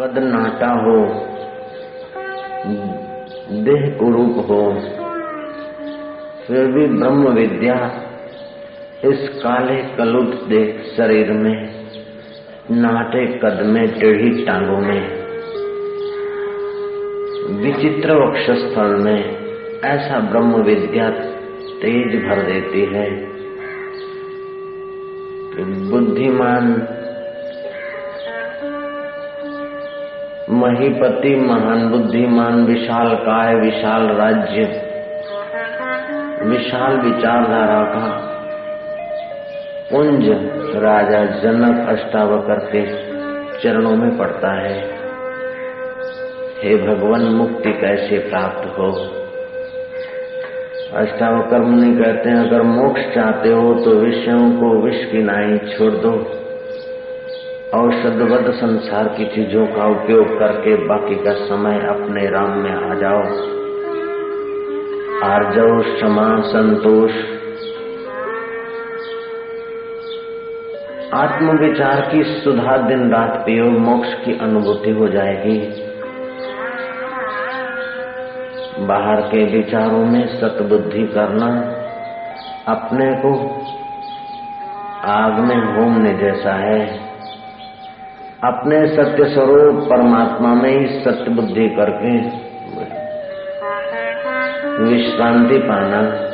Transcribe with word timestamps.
कद 0.00 0.18
नाटा 0.18 0.68
हो, 0.80 0.96
देह 3.64 3.84
कुरूप 3.98 4.34
हो, 4.48 4.58
फिर 6.46 6.66
भी 6.66 6.86
ब्रह्म 6.86 7.28
विद्या 7.28 7.76
इस 9.04 9.28
काले 9.42 9.76
कलुत 9.96 10.34
देह 10.48 10.82
शरीर 10.96 11.32
में, 11.32 11.54
नाटे 12.70 13.24
कद 13.38 13.62
में, 13.66 13.86
टेढ़ी 14.00 14.44
टांगों 14.44 14.80
में, 14.80 15.00
विचित्र 17.62 18.16
वक्षस्थल 18.16 18.94
में 19.04 19.80
ऐसा 19.84 20.20
ब्रह्म 20.30 20.62
विद्या 20.62 21.08
तेज 21.80 22.18
भर 22.24 22.42
देती 22.42 22.84
है 22.92 23.08
बुद्धिमान 25.90 26.72
महीपति 30.56 31.36
महान 31.36 31.90
बुद्धिमान, 31.90 32.64
विशाल 32.64 33.14
काय, 33.14 33.54
विशाल 33.54 34.02
राज्य। 34.02 34.62
विशाल 36.42 37.00
विचारधारा 37.00 37.82
का 37.82 38.22
पुंज 39.90 40.28
राजा 40.82 41.24
जनक 41.24 41.88
अष्टावकर 41.88 42.58
के 42.58 42.86
चरणों 43.62 43.96
में 43.96 44.18
पड़ता 44.18 44.62
है। 44.62 44.80
हे 46.62 46.76
भगवान, 46.76 47.20
मुक्ति 47.20 47.72
कैसे 47.72 48.18
प्राप्त 48.18 48.78
हो? 48.78 48.92
अष्टावकर 50.96 51.58
मुनि 51.58 52.04
कहते 52.04 52.30
हैं, 52.30 52.36
अगर 52.36 52.62
मोक्ष 52.62 53.14
चाहते 53.14 53.48
हो 53.48 53.74
तो 53.74 53.90
विषयों 53.90 54.50
को 54.50 54.82
विष 54.82 55.04
की 55.04 55.22
नाई 55.22 55.58
छोड़ 55.58 55.92
दो। 55.92 56.45
औषधवद 57.74 58.50
संसार 58.50 59.08
की 59.08 59.26
चीज़ों 59.26 59.66
का 59.66 59.86
उपयोग 59.86 60.38
करके 60.38 60.74
बाकी 60.74 61.14
का 61.14 61.32
समय 61.32 61.74
अपने 61.74 62.30
राम 62.30 62.50
में 62.50 62.72
आ 62.72 62.94
जाओ। 62.94 63.20
आर्जव, 65.30 65.94
क्षमा, 65.94 66.40
संतोष। 66.40 67.10
आत्म 71.14 71.58
विचार 71.58 72.00
की 72.12 72.22
सुधा 72.22 72.76
दिन 72.76 73.10
रात 73.10 73.42
पियो, 73.46 73.64
मोक्ष 73.64 74.14
की 74.14 74.38
अनुभूति 74.38 74.90
हो 74.90 75.08
जाएगी। 75.08 75.82
बाहर 78.86 79.20
के 79.20 79.44
विचारों 79.44 80.04
में 80.04 80.26
सतबुद्धि 80.26 81.06
करना, 81.06 81.62
अपने 82.72 83.12
को 83.12 83.62
आग 85.04 85.32
में 85.32 85.76
होमने 85.76 86.14
जैसा 86.14 86.52
है। 86.52 87.05
अपने 88.46 88.86
सत्य 88.86 89.24
स्वरूप 89.24 89.84
परमात्मा 89.84 90.54
में 90.54 90.70
ही 90.70 91.00
सत्य 91.00 91.30
बुद्धि 91.30 91.68
करके 91.68 92.46
विश्रांति 94.82 95.58
पाना। 95.58 96.26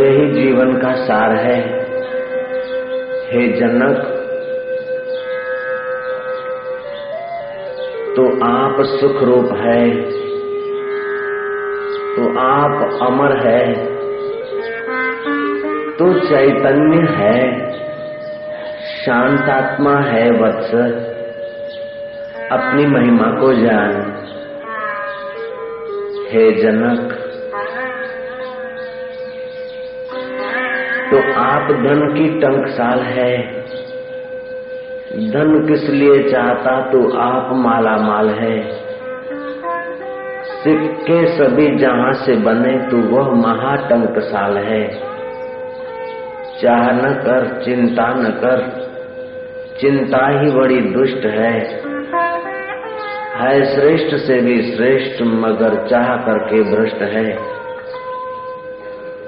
यही 0.00 0.32
जीवन 0.32 0.72
का 0.72 1.04
सार 1.04 1.32
है। 1.32 1.60
हे 3.30 3.48
जनक 3.48 4.16
तो 8.16 8.44
आप 8.44 8.76
सुख 8.80 9.22
रूप 9.22 9.52
है। 9.52 10.02
तो 12.16 12.38
आप 12.38 12.98
अमर 13.02 13.46
है। 13.46 13.99
तू 16.00 16.14
चैतन्य 16.14 17.12
है, 17.12 17.70
शांतात्मा 19.04 19.96
है 20.00 20.30
वत्स। 20.30 20.74
अपनी 22.52 22.86
महिमा 22.86 23.40
को 23.40 23.52
जान। 23.52 23.90
हे 26.30 26.52
जनक 26.52 27.12
तो 31.10 31.40
आप 31.40 31.62
धन 31.62 32.14
की 32.14 32.40
टंकसाल 32.40 32.98
है। 32.98 33.62
धन 35.30 35.64
किस 35.68 35.90
लिए 35.90 36.30
चाहता 36.30 36.80
तो 36.80 37.18
आप 37.18 37.48
माला 37.52 37.96
माल 37.96 38.30
है। 38.30 38.70
सिक्के 40.44 41.26
सभी 41.26 41.76
जहाँ 41.76 42.12
से 42.12 42.36
बने 42.36 42.90
तो 42.90 42.96
वह 42.96 43.34
महाटंकसाल 43.34 44.58
है। 44.58 45.09
चाह 46.62 46.92
न 46.92 47.14
कर, 47.14 47.62
चिंता 47.64 48.14
न 48.14 48.24
कर। 48.24 48.80
चिंता 49.80 50.40
ही 50.40 50.50
बड़ी 50.50 50.80
दुष्ट 50.80 51.26
है। 51.26 51.80
है 53.36 53.74
श्रेष्ठ 53.74 54.16
से 54.16 54.40
भी 54.40 54.76
श्रेष्ठ, 54.76 55.22
मगर 55.22 55.88
चाह 55.88 56.16
करके 56.16 56.62
भ्रष्ट 56.62 57.02
है। 57.02 57.36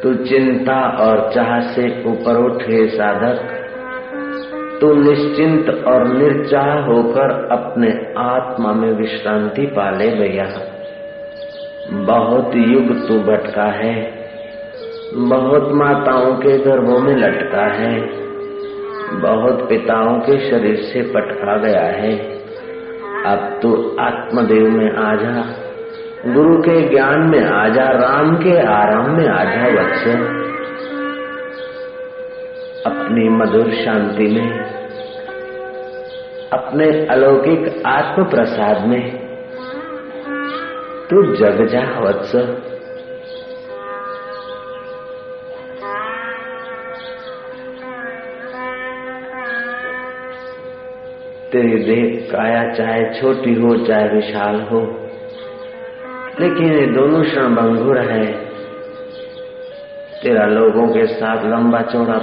तू 0.03 0.15
चिंता 0.15 0.97
और 1.01 1.33
चाह 1.35 1.61
से 1.61 2.05
ऊपर 2.07 2.37
उठे 2.37 2.89
साधक। 2.89 3.59
तू 4.81 4.95
निश्चिंत 4.95 5.85
और 5.87 6.09
निर्चाह 6.09 6.79
होकर 6.79 7.49
अपने 7.53 8.15
आत्मा 8.19 8.73
में 8.73 8.93
विश्रांति 8.93 9.67
पाले 9.67 10.11
भैया। 10.11 10.49
बहुत 11.91 12.53
युग 12.55 13.09
तू 13.09 13.19
भटका 13.19 13.65
है। 13.65 14.22
बहुत 15.17 15.73
माताओं 15.73 16.35
के 16.35 16.59
गर्भों 16.59 16.99
में 16.99 17.17
लटका 17.17 17.65
है। 17.73 18.01
बहुत 19.21 19.69
पिताओं 19.69 20.19
के 20.19 20.51
शरीर 20.51 20.77
से 20.77 21.03
पटका 21.03 21.57
गया 21.57 21.81
है। 21.81 22.19
अब 23.27 23.61
तो 23.63 23.97
आत्मदेव 24.01 24.69
में 24.69 24.93
आ 24.97 25.15
जा 25.15 25.45
गुरु 26.33 26.59
के 26.59 26.89
ज्ञान 26.89 27.21
में 27.21 27.45
आ 27.45 27.69
जा 27.69 27.85
राम 27.85 28.37
के 28.37 28.59
आराम 28.59 29.11
में 29.11 29.29
आ 29.29 29.45
जा 29.45 29.83
वत्स 29.83 30.07
अपनी 32.87 33.29
मधुर 33.29 33.71
शांति 33.71 34.27
में, 34.27 34.59
अपने 36.53 37.07
अलौकिक 37.07 37.83
आत्म 37.87 38.25
प्रसाद 38.25 38.87
में, 38.87 39.19
तू 41.11 41.23
जग 41.23 41.67
जा 41.67 42.01
वत्स 42.01 42.37
तेरी 51.53 51.85
देह 51.85 52.29
काया 52.33 52.73
चाहे, 52.73 53.21
छोटी 53.21 53.55
हो, 53.55 53.77
चाहे 53.77 54.09
विशाल 54.09 54.61
हो। 54.61 54.81
लेकिन 56.41 56.73
ये 56.73 56.87
दोनों 56.87 57.23
क्षण 57.23 57.55
भंगुर 57.55 57.99
है। 57.99 58.27
तेरा 60.23 60.47
लोगों 60.47 60.89
के 60.89 61.07
साथ 61.07 61.45
लंबा 61.45 61.83
चौड़ा 61.83 62.19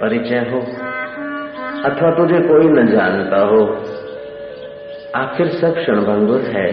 परिचय 0.00 0.38
हो, 0.38 0.58
अथवा 1.84 2.10
तुझे 2.10 2.40
कोई 2.40 2.64
न 2.64 2.86
जानता 2.86 3.38
हो। 3.38 3.84
आखिर 5.16 5.48
सब 5.48 5.74
क्षण 5.74 5.96
भंगुर 5.96 6.40
है। 6.40 6.72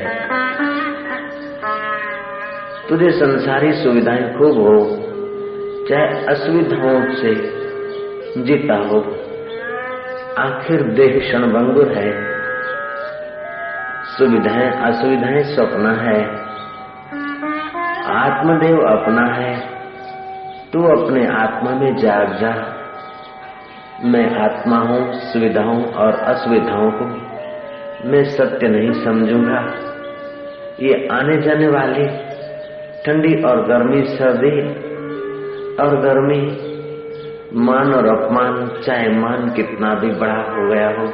तुझे 2.90 3.12
संसारी 3.12 3.74
सुविधाएँ 3.74 4.38
खूब 4.38 4.58
हो, 4.58 4.86
चाहे 5.90 6.26
असुविधाओं 6.26 7.14
से 7.14 7.36
जीता 8.42 8.76
हो। 8.76 9.19
आखिर 10.40 10.84
देह 10.84 11.20
क्षण 11.20 11.44
है। 11.96 12.30
सुविधाएँ, 14.04 14.72
असुविधाएँ 14.82 15.44
स्वप्न 15.44 15.96
है। 16.00 16.30
आत्मदेव 18.16 18.78
अपना 18.78 19.34
है। 19.34 19.70
तू 20.74 20.84
अपने 20.84 21.28
आत्मा 21.28 21.72
में 21.72 21.96
जाग 21.96 22.34
जा। 22.34 22.76
मैं 24.04 24.40
आत्मा 24.40 24.78
हूँ, 24.78 25.14
सुविधाओं 25.14 25.86
और 25.86 26.14
असुविधाओं 26.14 26.92
को 26.92 27.06
मैं 28.10 28.24
सत्य 28.24 28.68
नहीं 28.68 28.92
समझूँगा। 28.92 29.74
ये 30.80 31.08
आने 31.12 31.42
जाने 31.42 31.68
वाली 31.68 32.08
ठंडी 33.06 33.44
और 33.44 33.68
गर्मी 33.68 34.04
सर्दी 34.04 34.62
और 35.84 36.02
गर्मी 36.02 36.69
मान 37.54 37.94
और 37.94 38.08
अपमान, 38.08 38.82
चाहे 38.86 39.10
मान 39.10 39.50
कितना 39.50 39.94
भी 39.96 40.08
बड़ा 40.08 40.34
हो 40.34 40.70
गया 40.70 40.90
हो, 40.90 41.08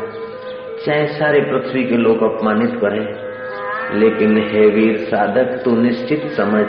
चाहे 0.85 1.07
सारे 1.07 1.41
पृथ्वी 1.41 1.83
के 1.83 1.97
लोग 1.97 2.23
अपमानित 2.23 2.69
करें, 2.69 3.05
लेकिन 3.99 4.37
हे 4.37 4.69
वीर 4.69 4.97
साधक, 4.97 5.61
तू 5.65 5.75
निश्चित 5.75 6.27
समझ 6.31 6.65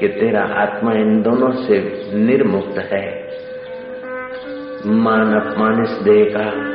कि 0.00 0.08
तेरा 0.08 0.42
आत्मा 0.42 0.92
इन 0.92 1.22
दोनों 1.22 1.50
से 1.50 1.78
निर्मुक्त 2.14 2.78
है। 2.78 3.28
मान 4.86 5.34
अपमान 5.34 5.82
इस 5.82 5.90
देह 5.90 6.24
का, 6.24 6.74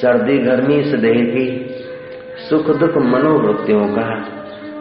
सर्दी 0.00 0.38
गर्मी 0.38 0.74
इस 0.74 0.94
देह 0.94 1.24
की, 1.24 1.74
सुख 2.48 2.66
दुख 2.76 2.96
मनोवृत्तियों 2.96 3.88
का, 3.88 4.08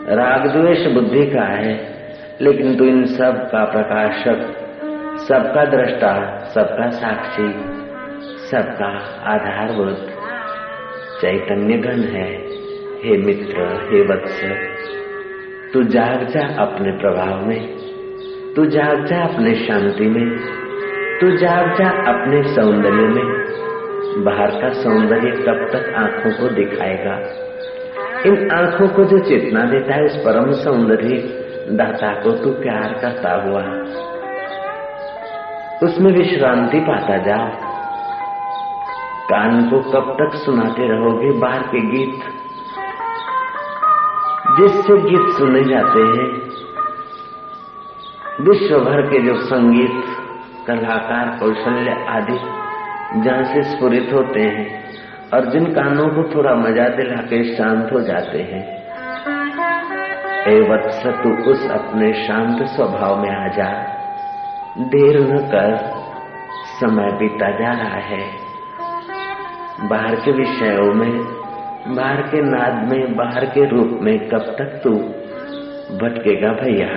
राग 0.09 0.47
द्वेष 0.47 0.87
बुद्धि 0.87 1.25
का 1.25 1.43
है, 1.43 1.93
लेकिन 2.41 2.77
तू 2.77 2.85
इन 2.85 3.05
सब 3.05 3.49
का 3.51 3.65
प्रकाशक 3.65 4.59
सबका 5.23 5.65
दृष्टा, 5.65 6.37
सबका 6.37 6.89
साक्षी, 6.89 7.53
सबका 8.49 8.87
आधारभूत। 9.33 10.07
चैतन्य 11.21 11.77
घन 11.77 11.99
है, 11.99 12.33
हे 13.03 13.17
मित्र, 13.17 13.61
हे 13.61 14.01
वत्स। 14.01 14.43
तू 15.73 15.83
जाग 15.83 16.23
जा 16.23 16.61
अपने 16.61 16.91
प्रभाव 16.91 17.45
में, 17.45 17.75
तू 18.55 18.65
जाग 18.65 19.05
जा 19.05 19.23
अपने 19.23 19.55
शांति 19.55 20.05
में, 20.05 20.37
तू 21.21 21.31
जाग 21.37 21.75
जा 21.77 21.89
अपने 21.89 22.43
सौंदर्य 22.43 23.07
में। 23.07 23.43
बाहर 24.23 24.61
का 24.61 24.69
सौंदर्य 24.69 25.31
कब 25.31 25.69
तक 25.73 25.93
आँखों 25.97 26.31
को 26.31 26.55
दिखाएगा? 26.55 27.15
इन 28.25 28.49
आँखों 28.51 28.87
को 28.87 29.03
जो 29.03 29.19
चेतना 29.19 29.65
देता 29.65 29.95
है 29.95 30.03
उस 30.03 30.17
परम 30.17 30.51
सौंदर्य 30.51 31.39
दाता 31.71 32.13
को 32.13 32.31
तू 32.31 32.49
प्यार 32.49 32.93
करता 33.01 33.33
हुआ 33.33 33.61
उसमें 35.83 36.11
विश्रांति 36.11 36.79
पाता 36.79 37.17
जाओ 37.17 37.49
कान 39.23 39.69
को 39.69 39.79
कब 39.79 40.17
तक 40.19 40.37
सुनाते 40.37 40.87
रहोगे 40.87 41.31
बाहर 41.31 41.59
के 41.59 41.79
गीत? 41.79 42.23
जिससे 44.59 44.97
गीत 44.97 45.37
सुने 45.37 45.63
जाते 45.63 45.99
हैं। 45.99 46.43
विश्व 48.41 48.79
भर 48.79 49.01
के 49.01 49.19
जो 49.19 49.35
संगीत, 49.35 50.03
कलाकार, 50.67 51.37
कौशल्य 51.39 52.05
आदि, 52.09 52.37
जहाँ 53.21 53.43
से 53.43 53.63
स्फुरित 53.63 54.09
होते 54.13 54.39
हैं 54.39 54.83
और 55.33 55.45
जिन 55.45 55.65
कानों 55.65 56.07
को 56.07 56.35
थोड़ा 56.35 56.55
मज़ा 56.55 56.89
दिला 56.89 57.21
के 57.21 57.55
शांत 57.55 57.89
हो 57.93 58.01
जाते 58.01 58.37
हैं। 58.37 58.83
ए 60.47 60.61
वत्स 60.69 61.07
तू 61.07 61.51
उस 61.51 61.71
अपने 61.71 62.13
शांत 62.13 62.67
स्वभाव 62.67 63.21
में 63.21 63.45
आ 63.45 63.47
जा। 63.47 64.02
देर 64.77 65.19
न 65.19 65.37
कर 65.37 65.93
समय 66.81 67.11
बीता 67.11 67.51
जा 67.51 67.71
रहा 67.71 67.99
है। 67.99 68.31
बाहर 69.89 70.15
के 70.15 70.31
विषयों 70.31 70.93
में, 70.93 71.19
बाहर 71.95 72.21
के 72.21 72.41
नाद 72.41 72.91
में, 72.91 73.15
बाहर 73.15 73.45
के 73.45 73.65
रूप 73.65 73.99
में 74.01 74.29
कब 74.29 74.39
तक 74.39 74.81
तू 74.83 74.89
भटकेगा 75.97 76.49
भैया? 76.49 76.95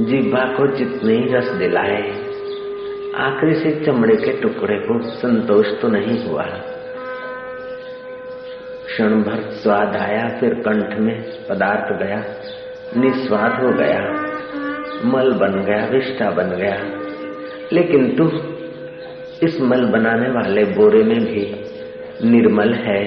जीवा 0.00 0.56
को 0.56 0.66
जितने 0.66 1.14
ही 1.14 1.34
रस 1.34 1.48
दिलाए, 1.48 2.10
आखिरी 3.16 3.54
से 3.54 3.84
चमड़े 3.84 4.16
के 4.16 4.40
टुकड़े 4.40 4.76
को 4.76 5.10
संतोष 5.10 5.66
तो 5.82 5.88
नहीं 5.88 6.28
हुआ। 6.28 6.44
क्षण 8.86 9.22
भर 9.22 9.50
स्वाद 9.50 9.96
आया, 9.96 10.28
फिर 10.40 10.54
कंठ 10.54 10.98
में 10.98 11.22
पदार्थ 11.48 12.02
गया। 12.02 12.24
निस्वाद 12.96 13.62
हो 13.62 13.72
गया, 13.72 14.12
मल 15.04 15.32
बन 15.32 15.64
गया 15.64 15.86
विष्टा 15.86 16.30
बन 16.30 16.44
गया। 16.44 16.76
लेकिन 17.72 18.16
तू 18.16 18.30
इस 19.42 19.60
मल 19.60 19.84
बनाने 19.84 20.30
वाले 20.30 20.64
बोरे 20.64 21.02
में 21.02 21.20
भी 21.20 21.64
निर्मल 22.30 22.74
है। 22.74 23.04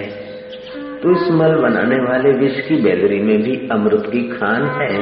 तो 1.02 1.12
इस 1.12 1.32
मल 1.32 1.56
बनाने 1.56 1.96
वाले 1.96 2.32
विष 2.32 2.68
की 2.68 2.76
बेलरी 2.76 3.20
में 3.20 3.42
भी 3.42 3.70
अमृत 3.72 4.04
की 4.12 4.24
खान 4.24 4.64
है। 4.82 4.98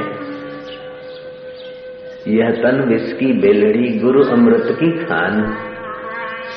यह 2.28 2.52
तन 2.52 2.86
विष 2.88 3.14
की 3.14 3.26
बेलड़ी 3.26 4.00
गुरु 4.00 4.24
अमृत 4.24 4.68
की 4.68 4.92
खान। 4.92 5.58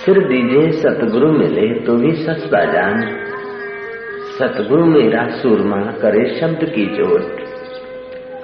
सिर 0.05 0.19
दीजिए, 0.19 0.71
सतगुरु 0.71 1.33
मिले 1.33 1.81
तो 1.81 1.97
भी 1.97 2.13
सस्ता 2.13 2.65
जान। 2.65 3.25
सतगुरु 4.39 4.85
मेरा 4.85 5.29
सुरमा 5.29 5.81
करे 5.81 6.41
शब्द 6.41 6.65
की 6.65 6.87
चोट 6.87 7.38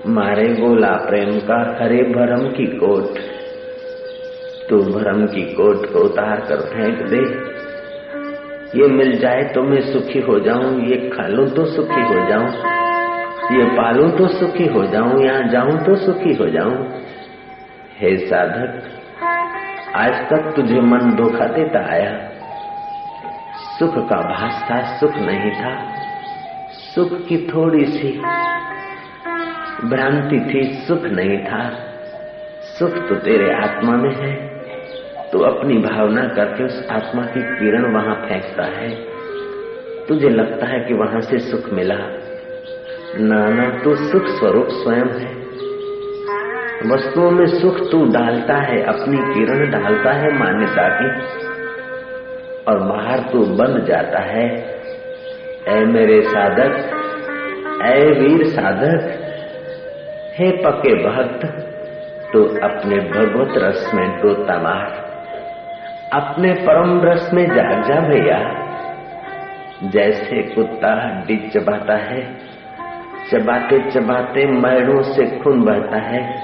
मारे 0.06 0.48
गोला 0.54 0.90
प्रेम 0.96 1.38
का 1.40 1.56
हरे 1.78 2.02
भरम 2.04 2.42
की 2.48 2.66
कोट। 2.66 3.18
तू 4.68 4.78
भरम 4.78 5.26
की 5.26 5.42
कोट 5.54 5.86
को 5.92 5.98
उतार 5.98 6.40
कर 6.40 6.60
फेंक 6.60 6.98
दे। 7.08 7.20
ये 8.80 8.88
मिल 8.88 9.16
जाए 9.18 9.42
तो 9.44 9.62
मैं 9.62 9.80
सुखी 9.92 10.20
हो 10.20 10.38
जाऊँ, 10.40 10.82
ये 10.86 10.96
खा 11.08 11.26
लू 11.26 11.46
तो 11.46 11.64
सुखी 11.66 12.02
हो 12.02 12.28
जाऊँ। 12.28 12.48
ये 13.52 13.64
पालू 13.76 14.08
तो 14.10 14.28
सुखी 14.28 14.66
हो 14.66 14.84
जाऊँ 14.86 15.24
यहाँ 15.24 15.48
जाऊँ 15.48 15.78
तो 15.84 15.94
सुखी 15.96 16.34
हो 16.34 16.50
जाऊँ। 16.50 16.76
हे 18.00 18.16
साधक, 18.16 18.82
आज 19.96 20.20
तक 20.30 20.52
तुझे 20.56 20.80
मन 20.80 21.14
धोखा 21.16 21.46
देता 21.46 21.86
आया। 21.92 22.12
सुख 23.78 23.94
का 24.08 24.20
भास 24.28 24.70
था 24.70 24.82
सुख 24.98 25.16
नहीं 25.16 25.50
था। 25.50 25.74
सुख 26.94 27.20
की 27.26 27.46
थोड़ी 27.46 27.84
सी 27.84 28.20
भ्रांति 29.84 30.54
थी, 30.54 30.62
सुख 30.64 31.04
नहीं 31.04 31.38
था। 31.38 31.72
सुख 32.62 33.08
तो 33.08 33.14
तेरे 33.14 33.54
आत्मा 33.54 33.96
में 33.96 34.14
है। 34.14 34.54
तू 35.32 35.38
अपनी 35.38 35.74
भावना 35.78 36.28
करके 36.28 36.64
उस 36.64 36.88
आत्मा 36.90 37.22
की 37.22 37.42
किरण 37.42 37.94
वहाँ 37.94 38.14
फेंकता 38.14 38.62
है। 38.62 38.94
तुझे 40.08 40.28
लगता 40.28 40.66
है 40.66 40.80
कि 40.80 40.94
वहाँ 40.94 41.20
से 41.20 41.38
सुख 41.38 41.72
मिला। 41.72 41.94
नाना 43.18 43.82
तो 43.82 43.94
सुख 43.94 44.22
स्वरूप 44.26 44.66
स्वयं 44.70 45.20
है। 45.20 45.44
वस्तुओं 46.90 47.30
में 47.30 47.46
सुख 47.46 47.92
तू 47.92 48.04
डालता 48.04 48.54
है, 48.54 48.82
अपनी 48.82 49.16
किरण 49.16 49.70
डालता 49.70 50.12
है 50.12 50.38
मान्यता 50.38 50.88
की। 50.88 51.20
और 52.68 52.78
बाहर 52.78 53.18
तू 53.18 53.44
बन 53.44 53.84
जाता 53.84 54.18
है। 54.18 54.74
ऐ 55.68 55.84
मेरे 55.84 56.22
साधक, 56.22 56.90
ऐ 57.82 58.06
वीर 58.06 58.46
साधक। 58.46 59.23
हे 60.38 60.50
पके 60.50 60.94
भक्त 60.94 61.46
तो 62.32 62.44
अपने 62.44 62.96
भगवत 62.96 63.54
रस 63.56 63.90
में 63.94 64.22
डोता 64.22 64.58
मार। 64.58 64.86
अपने 66.12 66.52
परम 66.52 67.02
रस 67.02 67.30
में 67.34 67.46
जाग 67.46 67.82
जा 67.82 67.94
भैया। 67.94 68.38
जैसे 69.82 70.42
कुत्ता 70.42 70.92
हड्डी 70.92 71.36
चबाता 71.36 71.94
है, 71.94 72.34
चबाते 73.30 73.90
चबाते 73.90 74.46
मैड़ों 74.46 75.02
से 75.02 75.26
खून 75.26 75.62
बहता 75.62 75.96
है। 75.96 76.36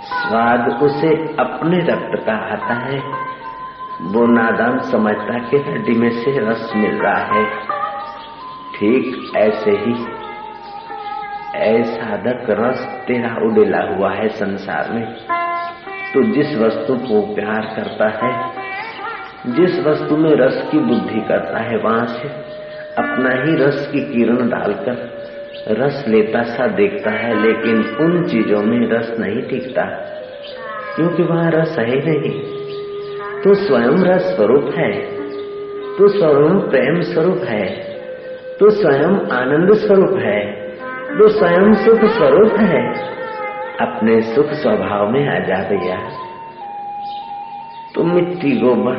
स्वाद 0.00 0.82
उसे 0.82 1.36
अपने 1.40 1.78
रक्त 1.78 2.26
का 2.26 2.32
आता 2.32 2.74
है। 2.74 2.98
वो 4.02 4.26
नादान 4.26 4.78
समझता 4.78 5.38
कि 5.38 5.56
हड्डी 5.56 5.92
में 5.92 6.10
से 6.10 6.38
रस 6.38 6.72
मिल 6.76 6.98
रहा 6.98 7.24
है। 7.24 7.44
ठीक 8.74 9.32
ऐसे 9.36 9.70
ही 9.70 10.19
ऐसा 11.54 11.92
साधक 11.92 12.46
रस 12.50 13.04
तेरा 13.08 13.36
उड़ेला 13.42 13.82
हुआ 13.82 14.12
है 14.12 14.28
संसार 14.28 14.90
में। 14.92 15.14
तो 16.14 16.22
जिस 16.22 16.58
वस्तु 16.58 16.94
को 16.94 17.34
प्यार 17.34 17.60
करता 17.76 18.08
है, 18.08 18.50
जिस 19.46 19.86
वस्तु 19.86 20.16
में 20.16 20.30
रस 20.30 20.68
की 20.72 20.78
बुद्धि 20.78 21.20
करता 21.20 21.58
है, 21.58 21.76
वहाँ 21.76 22.06
से 22.06 22.28
अपना 22.98 23.30
ही 23.30 23.64
रस 23.64 23.90
की 23.92 24.00
किरण 24.00 24.48
डालकर 24.48 25.22
रस 25.68 26.04
लेता 26.08 26.42
सा 26.42 26.66
देखता 26.66 27.10
है, 27.10 27.42
लेकिन 27.42 27.96
उन 28.00 28.24
चीज़ों 28.24 28.62
में 28.62 28.90
रस 28.90 29.16
नहीं 29.20 29.42
टिकता। 29.42 29.82
क्योंकि 30.96 31.22
वहाँ 31.22 31.50
रस 31.50 31.78
है 31.78 32.10
नहीं। 32.10 32.40
तू 33.42 33.54
स्वयं 33.54 34.04
रस 34.04 34.20
स्वरूप 34.20 34.74
है, 34.74 34.92
तू 35.98 36.08
स्वयं 36.08 36.70
प्रेम 36.70 37.00
स्वरूप 37.00 37.40
है, 37.44 37.66
तू 38.60 38.70
स्वयं 38.70 39.28
आनंद 39.30 39.74
स्वरूप 39.74 40.18
है। 40.18 40.59
तू 41.20 41.28
स्वयं 41.28 41.74
सुख 41.74 42.10
स्वरूप 42.10 42.52
है, 42.52 42.92
अपने 43.80 44.22
सुख 44.22 44.46
स्वभाव 44.46 45.10
में 45.10 45.28
आ 45.28 45.38
जा 45.38 45.68
भैया। 45.68 45.96
तू 47.94 48.04
मिट्टी 48.04 48.60
गोबर, 48.60 48.94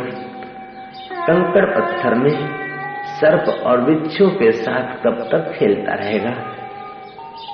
कंकड़ 1.28 1.66
पत्थर 1.66 2.16
में 2.16 2.50
सर्प 3.06 3.64
और 3.64 3.82
बिच्छू 3.82 4.28
के 4.28 4.52
साथ 4.52 5.04
कब 5.04 5.30
तक 5.32 5.56
खेलता 5.60 5.94
रहेगा? 5.94 6.30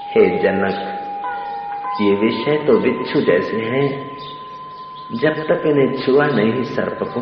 हे 0.07 0.37
जनक, 0.37 0.99
ये 2.01 2.15
विषय 2.15 2.65
तो 2.67 2.79
बिच्छू 2.79 3.21
जैसे 3.21 3.57
हैं। 3.57 4.11
जब 5.13 5.33
तक 5.33 5.63
इन्हें 5.65 6.05
छुआ 6.05 6.25
नहीं 6.25 6.63
सर्प 6.63 6.99
को, 7.03 7.21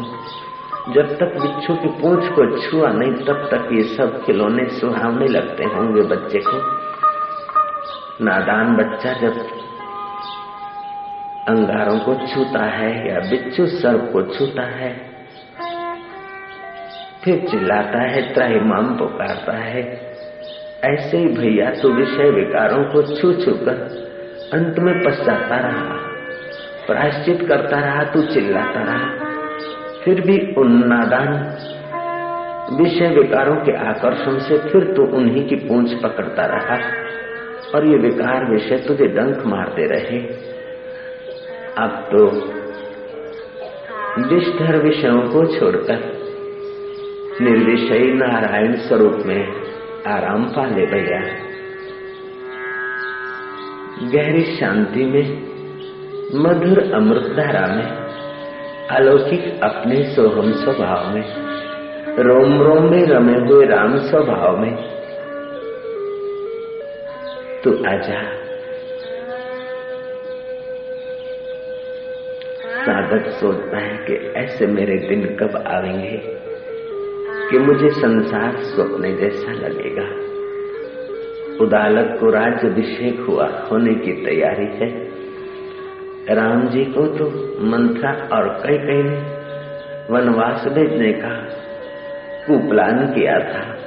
जब 0.94 1.16
तक 1.16 1.40
बिच्छू 1.42 1.76
की 1.76 1.88
पूंछ 1.88 2.24
को 2.28 2.70
छुआ 2.70 2.90
नहीं, 2.90 3.12
तब 3.12 3.48
तक 3.52 3.70
ये 3.72 3.84
सब 3.84 4.26
खिलौने 4.26 4.66
सुहावने 4.66 5.28
लगते 5.28 5.64
होंगे 5.64 6.02
बच्चे 6.02 6.40
को। 6.40 6.85
नादान 8.22 8.76
बच्चा 8.76 9.14
जब 9.14 9.38
अंगारों 11.48 11.98
को 12.00 12.14
छूता 12.28 12.64
है 12.66 12.92
या 13.10 13.20
बिच्छू 13.20 13.66
सर्प 13.68 14.10
को 14.14 14.22
छूता 14.28 14.64
है, 14.76 14.92
फिर 17.24 17.46
चिल्लाता 17.48 18.02
है, 18.02 18.22
त्राहिमाम 18.34 18.96
पुकारता 18.98 19.58
है, 19.58 19.84
ऐसे 20.84 21.18
ही 21.18 21.26
भैया 21.26 21.70
तो 21.72 21.92
विषय 21.92 22.30
विकारों 22.32 22.84
को 22.86 23.02
छू 23.16 23.34
छू 23.34 23.52
कर 23.52 23.84
अंत 24.54 24.80
में 24.80 24.94
पश्चाता 25.04 25.58
रहा, 25.58 25.98
प्रायश्चित 26.88 27.48
करता 27.50 27.80
रहा, 27.80 28.04
तू 28.04 28.22
चिल्लाता 28.24 28.84
रहा, 28.84 29.10
फिर 30.06 30.22
भी 30.22 30.40
उन 30.54 30.84
नादान 30.88 31.34
विषय 32.78 33.08
विकारों 33.10 33.56
के 33.56 33.78
आकर्षण 33.88 34.40
से 34.40 34.58
फिर 34.70 34.94
तू 34.94 35.04
उन्हीं 35.18 35.48
की 35.48 35.56
पूंछ 35.68 35.94
पकड़ता 36.04 36.46
रहा। 36.46 36.78
और 37.76 37.88
ये 37.88 37.98
विकार 37.98 38.52
विषय 38.52 38.78
तुझे 38.78 39.06
डंक 39.06 39.46
मारते 39.46 39.86
रहे। 39.86 40.20
अब 41.78 42.10
तो 42.12 42.26
विष्ठर 44.36 44.78
विषयों 44.78 45.22
को 45.22 45.60
छोड़कर 45.60 46.16
निर्विषयी 47.42 48.14
नारायण 48.14 48.76
स्वरूप 48.76 49.24
में 49.26 49.54
आराम 50.08 50.44
पा 50.44 50.66
ले 50.66 50.86
भैया। 50.86 51.20
गहरी 54.04 54.44
शांति 54.44 55.06
में, 55.06 55.42
मधुर 56.36 56.94
अमृत 56.94 57.24
धारा 57.24 57.76
में, 57.76 57.86
अलौकिक 58.92 59.60
अपने 59.64 60.04
सोहम 60.04 60.52
स्वभाव 60.52 61.16
में 61.16 61.24
रोम 62.20 62.62
रोम 62.62 62.92
में 62.92 63.06
रमे 63.08 63.34
हुए 63.34 63.66
राम 63.66 63.96
स्वभाव 63.98 64.58
में 64.58 64.95
तू 67.66 67.72
आजा 67.72 68.22
साधक 72.86 73.30
सोचता 73.30 73.78
है 73.78 73.98
कि 73.98 74.14
ऐसे 74.40 74.68
मेरे 74.68 74.98
दिन 74.98 75.36
कब 75.36 75.64
आवेंगे 75.68 76.22
कि 77.50 77.58
मुझे 77.58 77.90
संसार 77.90 78.56
स्वप्न 78.56 79.16
जैसा 79.16 79.52
लगेगा। 79.52 80.06
उदालक 81.66 82.20
को 82.20 82.30
राज्य 82.30 82.68
अभिषेक 82.68 83.20
हुआ 83.20 83.48
होने 83.72 83.94
की 83.96 84.12
तैयारी 84.26 84.66
है। 84.66 85.10
राम 86.36 86.68
जी 86.68 86.86
को 86.86 87.08
तो 87.08 87.26
मंत्रा 87.66 88.12
और 88.12 88.50
कई 88.66 88.78
कई 88.78 89.04
ने 89.04 89.18
वनवास 90.12 90.68
भेजने 90.68 91.14
का 91.14 91.36
कुप्लान 92.48 93.08
किया 93.08 93.40
था। 93.40 93.85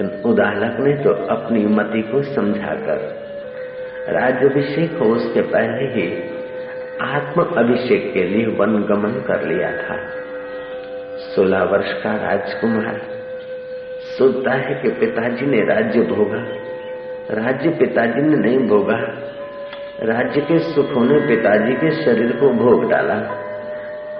उदालक 0.00 0.76
ने 0.80 1.04
तो 1.04 1.10
अपनी 1.12 1.66
मति 1.66 2.02
को 2.02 2.22
समझाकर 2.22 3.22
राज्यभिषेक 4.08 4.92
हो 4.92 5.04
उसके 5.04 5.40
पहले 5.40 5.84
ही 5.84 6.22
आत्म 7.00 7.42
अभिषेक 7.42 8.14
के 8.14 8.24
लिए 8.24 8.46
वन 8.46 8.82
गमन 8.82 9.10
कर 9.10 9.46
लिया 9.46 9.72
था। 9.72 9.96
सोलह 11.18 11.62
वर्ष 11.62 11.92
का 12.02 12.16
राजकुमार 12.16 13.00
सोचता 14.18 14.50
है 14.50 14.74
कि 14.74 14.90
पिताजी 14.90 15.46
ने 15.46 15.64
राज्य 15.64 16.00
भोगा। 16.00 16.46
राज्य 17.30 17.70
पिताजी 17.70 18.22
ने 18.22 18.36
नहीं 18.36 18.58
भोगा। 18.58 18.96
राज्य 20.02 20.40
के 20.40 20.58
सुखों 20.58 21.04
ने 21.04 21.26
पिताजी 21.26 21.72
के 21.72 21.90
शरीर 22.04 22.32
को 22.32 22.48
भोग 22.50 22.90
डाला। 22.90 23.14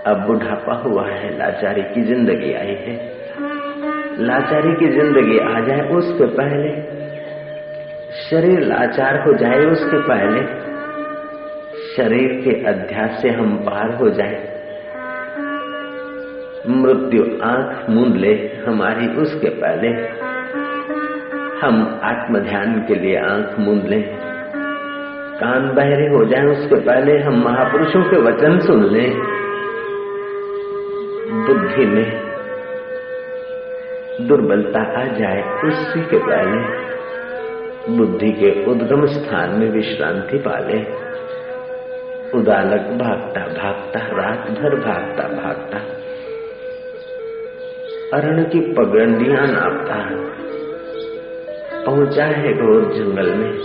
अब 0.07 0.26
बुढ़ापा 0.26 0.75
हुआ 0.75 1.09
है, 1.09 1.38
लाचारी 1.38 1.83
की 1.83 2.02
ज़िंदगी 2.02 2.52
आई 2.55 2.75
है। 2.75 3.12
लाचारी 4.19 4.75
की 4.75 4.88
ज़िंदगी 4.88 5.38
आ 5.38 5.61
जाए 5.61 5.88
उसके 5.88 6.26
पहले। 6.26 6.83
शरीर 8.31 8.61
लाचार 8.61 9.23
हो 9.26 9.33
जाए 9.33 9.59
उसके 9.59 9.99
पहले। 9.99 10.42
शरीर 11.97 12.40
के 12.45 12.64
अध्यास 12.66 13.23
से 13.23 13.28
हम 13.28 13.57
पार 13.57 13.95
हो 13.95 14.11
जाए। 14.11 14.49
मृत्यु 16.69 17.23
आँख 17.42 17.90
मूंद 17.90 18.16
ले 18.16 18.50
हमारी 18.66 19.09
उसके 19.09 19.49
पहले। 19.49 19.88
हम 21.66 22.00
आत्म 22.04 22.38
ध्यान 22.38 22.85
के 22.88 22.95
लिए 22.95 23.16
आँख 23.16 23.59
मूंद 23.59 23.85
लें। 23.85 24.02
कान 25.40 25.75
बहरे 25.75 26.07
हो 26.07 26.25
जाए 26.25 26.45
उसके 26.45 26.75
पहले, 26.75 27.19
हम 27.19 27.45
महापुरुषों 27.45 28.02
के 28.02 28.16
वचन 28.16 28.59
सुन 28.59 28.85
लें। 28.85 29.14
बुद्धि 31.47 31.87
में 31.87 32.32
दुर्बलता 34.21 35.02
आ 35.02 35.04
जाए 35.04 35.42
उसी 35.64 36.00
के 36.00 36.19
पहले 36.19 36.92
बुद्धि 37.97 38.33
के 38.33 38.64
उद्गम 38.64 39.07
स्थान 39.07 39.50
में 39.50 39.71
विश्रांति 39.71 40.38
पाले। 40.38 41.02
उदालक 42.38 42.81
भागता 42.81 43.40
भागता 43.40 44.00
रात 44.00 44.50
भर 44.50 44.76
भागता 44.76 45.23
भागता। 45.23 45.78
अरण 48.19 48.45
की 48.45 48.61
पगंडियाँ 48.61 49.47
नापता। 49.47 50.09
पहुँचा 51.87 52.25
है 52.25 52.52
घोर 52.52 52.92
जंगल 52.92 53.35
में। 53.35 53.59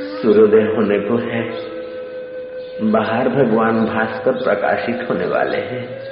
सूर्योदय 0.00 0.62
होने 0.62 0.98
को 0.98 1.16
है। 1.16 1.72
बाहर 2.92 3.28
भगवान 3.28 3.86
भास्कर 3.86 4.32
प्रकाशित 4.32 5.06
होने 5.10 5.26
वाले 5.26 5.56
हैं। 5.56 6.11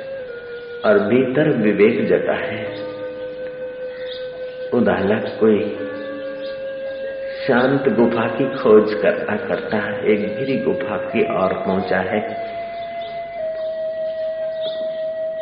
और 0.84 0.98
भीतर 0.98 1.48
विवेक 1.48 2.08
जता 2.08 2.32
है। 2.32 2.66
उदालक 4.74 5.36
कोई 5.40 5.78
शांत 7.46 7.88
गुफा 7.88 8.26
की 8.26 8.44
खोज 8.44 8.94
करता 8.94 9.36
करता 9.36 9.78
एक 10.06 10.38
गिरी 10.38 10.56
गुफा 10.58 10.96
की 10.96 11.22
ओर 11.22 11.52
पहुँचा 11.52 11.98
है। 11.98 12.26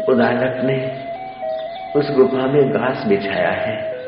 उदालक 0.08 0.64
ने 0.64 1.04
उस 1.96 2.10
गुफा 2.10 2.46
में 2.46 2.70
घास 2.72 3.06
बिछाया 3.06 3.50
है। 3.50 3.98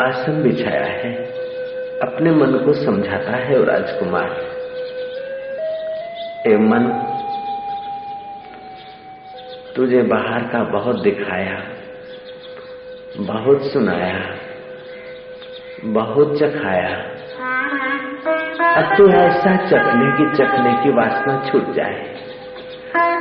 आसन 0.00 0.42
बिछाया 0.42 0.86
है। 0.86 1.14
अपने 2.02 2.30
मन 2.30 2.52
को 2.52 2.72
समझाता 2.72 3.36
है 3.36 3.64
राजकुमार। 3.64 4.36
ए 6.46 6.56
मन 6.56 7.09
तुझे 9.76 10.02
बाहर 10.02 10.42
का 10.42 10.62
बहुत 10.64 11.02
दिखाया, 11.02 11.58
बहुत 13.20 13.62
सुनाया, 13.62 14.18
बहुत 15.84 16.38
चखाया। 16.38 16.88
अब 18.76 18.96
तो 18.96 19.08
ऐसा 19.10 19.56
चखने 19.56 20.08
की 20.16 20.26
चखने 20.36 20.72
की 20.82 20.90
वासना 20.90 21.36
छूट 21.50 21.70
जाए। 21.74 21.94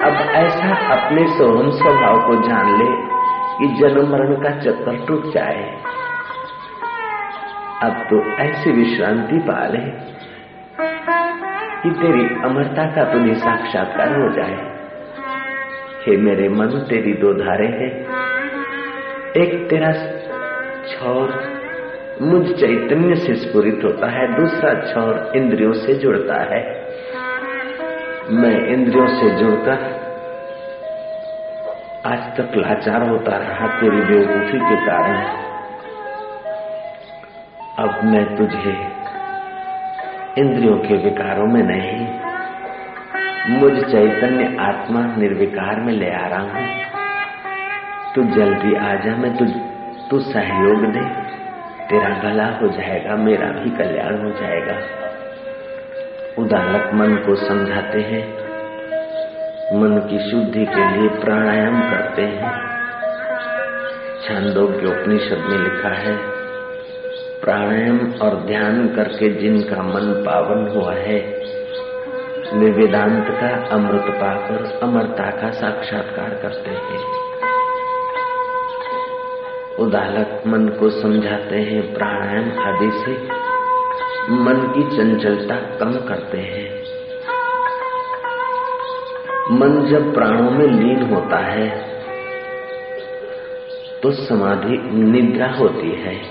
अब 0.01 0.13
ऐसा 0.35 0.75
अपने 0.95 1.27
सोहम 1.27 1.69
स्वभाव 1.71 2.19
को 2.27 2.35
जान 2.47 2.71
ले 2.77 2.89
कि 3.57 3.73
जन्म 3.75 4.11
मरण 4.11 4.35
का 4.35 4.59
चक्कर 4.59 5.05
टूट 5.05 5.33
जाए। 5.33 5.63
अब 7.83 8.01
तो 8.09 8.23
ऐसी 8.41 8.71
विश्रांति 8.71 9.39
पा 9.39 9.67
ले 9.67 9.85
कि 11.81 11.91
तेरी 11.91 12.25
अमरता 12.43 12.85
का 12.95 13.13
तुम्हें 13.13 13.35
साक्षात्कार 13.35 14.19
हो 14.21 14.29
जाए। 14.35 14.68
हे 15.99 16.17
मेरे 16.17 16.49
मन, 16.49 16.67
तेरी 16.67 17.13
दो 17.13 17.33
धारे 17.33 17.67
हैं। 17.67 17.91
एक 19.37 19.69
तेरा 19.69 19.91
छोर 20.87 21.43
मुझ 22.21 22.47
चैतन्य 22.47 23.15
से 23.15 23.35
स्फुरित 23.35 23.81
होता 23.83 24.07
है, 24.07 24.35
दूसरा 24.35 24.73
छोर 24.73 25.31
इंद्रियों 25.35 25.73
से 25.73 25.93
जुड़ता 25.93 26.33
है। 26.33 26.61
मैं 28.31 28.67
इंद्रियों 28.67 29.07
से 29.07 29.29
जुड़कर 29.29 29.99
आज 32.05 32.37
तक 32.37 32.51
लाचार 32.55 33.09
होता 33.09 33.37
रहा 33.37 33.79
तेरी 33.79 34.01
बेवकूफ़ी 34.01 34.59
के 34.59 34.85
कारण। 34.85 35.49
अब 37.79 38.03
मैं 38.03 38.35
तुझे 38.35 38.99
इंद्रियों 40.41 40.77
के 40.77 40.93
विकारों 40.93 41.47
में 41.47 41.63
नहीं 41.63 42.28
मुझ 43.49 43.73
चैतन्य 43.73 44.57
आत्मा 44.59 45.15
निर्विकार 45.15 45.79
में 45.79 45.93
ले 45.93 46.11
आ 46.11 46.27
रहा 46.27 46.39
हूँ। 46.39 46.67
तू 48.15 48.23
जल्दी 48.23 48.75
आ 48.75 48.95
जा, 48.95 49.15
मैं 49.15 49.37
तुझ, 49.37 49.49
तू 50.09 50.19
सहयोग 50.19 50.85
दे। 50.85 51.01
तेरा 51.89 52.09
भला 52.09 52.45
हो 52.45 52.67
जाएगा, 52.67 53.15
मेरा 53.15 53.47
भी 53.47 53.69
कल्याण 53.69 54.21
हो 54.21 54.29
जाएगा। 54.29 54.79
उदालक 56.37 56.93
मन 56.93 57.15
को 57.15 57.35
समझाते 57.35 57.99
हैं। 57.99 58.33
मन 59.79 60.07
की 60.09 60.31
शुद्धि 60.31 60.65
के 60.65 60.97
लिए 60.97 61.09
प्राणायाम 61.09 61.91
करते 61.91 62.21
हैं। 62.21 62.51
छंदोग्य 64.23 64.87
उपनिषद 64.87 65.37
में 65.37 65.57
लिखा 65.57 65.89
है, 65.89 66.17
प्राणायाम 67.41 68.11
और 68.11 68.35
ध्यान 68.35 68.87
करके 68.87 69.29
जिनका 69.29 69.83
मन 69.83 70.23
पावन 70.25 70.67
हुआ 70.75 70.93
है 70.93 71.38
वे 72.53 72.69
वेदांत 72.71 73.27
का 73.29 73.49
अमृत 73.75 74.05
पाकर, 74.11 74.79
अमरता 74.83 75.25
का 75.31 75.49
साक्षात्कार 75.49 76.29
करते 76.29 76.69
हैं। 76.69 77.01
उदालक 79.79 80.43
मन 80.47 80.67
को 80.79 80.89
समझाते 80.89 81.55
हैं, 81.55 81.93
प्राणायाम 81.93 82.49
आदि 82.59 82.89
से 82.91 83.11
मन 84.31 84.73
की 84.75 84.83
चंचलता 84.97 85.55
कम 85.77 85.93
करते 86.07 86.37
हैं। 86.37 86.67
मन 89.51 89.85
जब 89.85 90.13
प्राणों 90.13 90.51
में 90.51 90.67
लीन 90.67 91.13
होता 91.13 91.37
है 91.37 91.69
तो 94.03 94.11
समाधि 94.11 94.77
निद्रा 94.93 95.51
होती 95.51 95.91
है। 95.91 96.21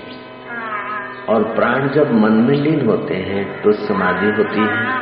और 1.29 1.43
प्राण 1.55 1.89
जब 1.89 2.13
मन 2.13 2.31
में 2.31 2.57
लीन 2.57 2.89
होते 2.89 3.15
हैं 3.15 3.61
तो 3.61 3.71
समाधि 3.71 4.27
होती 4.27 4.59
है। 4.59 4.98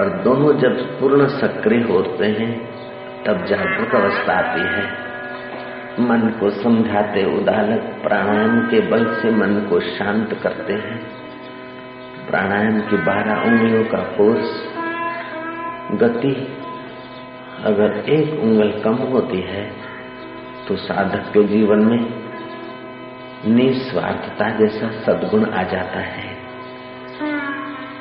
और 0.00 0.08
दोनों 0.24 0.52
जब 0.58 0.76
पूर्ण 1.00 1.26
सक्रिय 1.28 1.82
होते 1.82 2.26
हैं, 2.26 2.52
तब 3.24 3.44
जागृत 3.44 3.94
अवस्था 3.94 4.34
आती 4.34 4.60
है। 4.60 4.84
मन 6.00 6.28
को 6.40 6.50
समझाते 6.52 7.24
उदालक 7.32 7.82
प्राणायाम 8.02 8.60
के 8.68 8.80
बल 8.80 9.04
से 9.14 9.30
मन 9.30 9.54
को 9.70 9.80
शांत 9.80 10.32
करते 10.42 10.72
हैं। 10.74 10.98
प्राणायाम 12.30 12.80
की 12.80 12.96
बारह 12.96 13.42
उंगलियों 13.42 13.84
का 13.84 14.02
कोर्स। 14.16 14.50
गति 15.92 16.34
अगर 17.64 17.98
एक 18.08 18.40
उंगल 18.40 18.70
कम 18.80 18.94
होती 19.06 19.40
है 19.40 19.64
तो 20.68 20.76
साधक 20.76 21.32
के 21.34 21.42
जीवन 21.44 21.84
में 21.84 22.00
निस्वार्थता 23.46 24.48
जैसा 24.50 24.90
सदगुण 25.02 25.44
आ 25.44 25.62
जाता 25.62 26.00
है। 26.00 26.24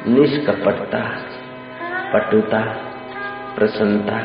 निष्कपटता 0.07 1.03
पटुता, 2.13 2.60
प्रसन्नता, 3.56 4.18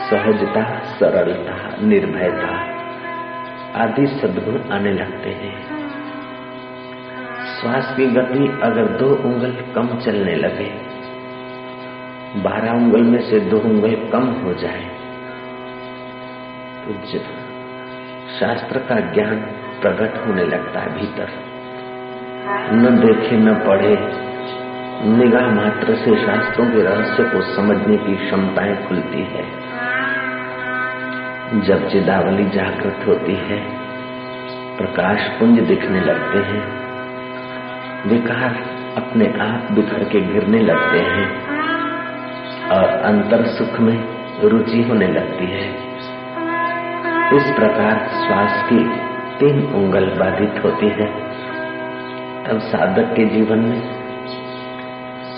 सहजता, 0.00 0.62
सरलता, 0.94 1.56
निर्भयता 1.80 2.54
आदि 3.76 4.06
सद्गुण 4.06 4.56
आने 4.72 4.92
लगते 4.92 5.30
हैं। 5.30 5.52
श्वास 7.50 7.92
की 7.96 8.06
गति 8.06 8.46
अगर 8.62 8.88
दो 8.98 9.10
उंगल 9.24 9.52
कम 9.74 9.88
चलने 9.98 10.34
लगे, 10.36 10.70
बारह 12.42 12.72
उंगल 12.72 13.02
में 13.02 13.20
से 13.20 13.40
दो 13.40 13.58
उंगल 13.60 13.94
कम 14.12 14.26
हो 14.42 14.54
जाए 14.54 14.84
तो 16.82 16.94
शास्त्र 18.38 18.78
का 18.78 18.98
ज्ञान 19.12 19.36
प्रकट 19.82 20.18
होने 20.26 20.44
लगता 20.44 20.80
है 20.80 20.90
भीतर। 20.94 21.30
न 22.72 22.96
देखे, 22.96 23.36
न 23.36 23.54
पढ़े 23.54 23.94
निगाह 25.02 25.50
मात्र 25.50 25.94
से 25.94 26.26
शास्त्रों 26.26 26.66
के 26.66 26.82
रहस्य 26.82 27.22
को 27.22 27.40
समझने 27.40 27.96
की 27.96 28.16
क्षमताएँ 28.16 28.88
खुलती 28.88 29.22
है। 29.22 29.42
जब 31.60 31.88
चिदावली 31.88 32.44
जागृत 32.44 33.06
होती 33.06 33.34
है, 33.34 33.66
प्रकाश 34.76 35.28
पुंज 35.38 35.60
दिखने 35.60 36.00
लगते 36.00 36.38
हैं। 36.38 36.64
विकार 38.08 38.54
अपने 38.96 39.26
आप 39.26 39.72
बिखर 39.72 40.04
के 40.04 40.20
गिरने 40.20 40.58
लगते 40.58 40.98
हैं 40.98 41.46
और 42.68 42.84
अंतर 42.84 43.46
सुख 43.46 43.80
में 43.80 44.04
रुचि 44.44 44.82
होने 44.82 45.06
लगती 45.06 45.46
है। 45.46 45.70
इस 47.36 47.54
प्रकार 47.58 47.98
श्वास 47.98 48.66
की 48.72 48.84
तीन 49.38 49.66
उंगल 49.74 50.06
बाधित 50.06 50.64
होती 50.64 50.88
है। 50.88 51.06
तब 52.44 52.58
साधक 52.58 53.14
के 53.16 53.24
जीवन 53.24 53.58
में 53.58 53.99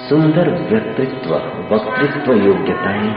सुंदर 0.03 0.51
व्यक्तित्व, 0.51 1.35
वक्तृत्व 1.75 2.33
योग्यताएँ। 2.33 3.11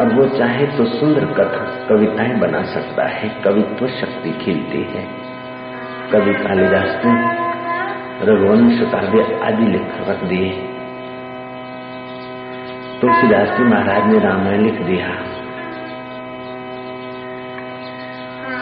अब 0.00 0.18
वो 0.18 0.38
चाहे 0.38 0.66
तो 0.66 0.84
सुंदर 0.84 1.24
कथा 1.24 1.88
कविताएँ 1.88 2.38
बना 2.38 2.62
सकता 2.62 3.06
है, 3.06 3.28
कवित्व 3.28 3.86
शक्ति 3.86 4.32
खिलती 4.32 4.82
है। 4.82 5.08
कवि 6.12 6.34
कालिदास 6.34 7.02
ने 7.04 7.46
रघुवंश 8.26 8.92
काव्य 8.92 9.40
आदि 9.42 9.64
लिख 9.64 10.08
रख 10.08 10.24
दिए। 10.24 10.50
तुलसीदास 13.00 13.58
जी 13.58 13.64
महाराज 13.64 14.12
ने 14.12 14.18
रामायण 14.18 14.60
लिख 14.60 14.82
दिया। 14.82 15.08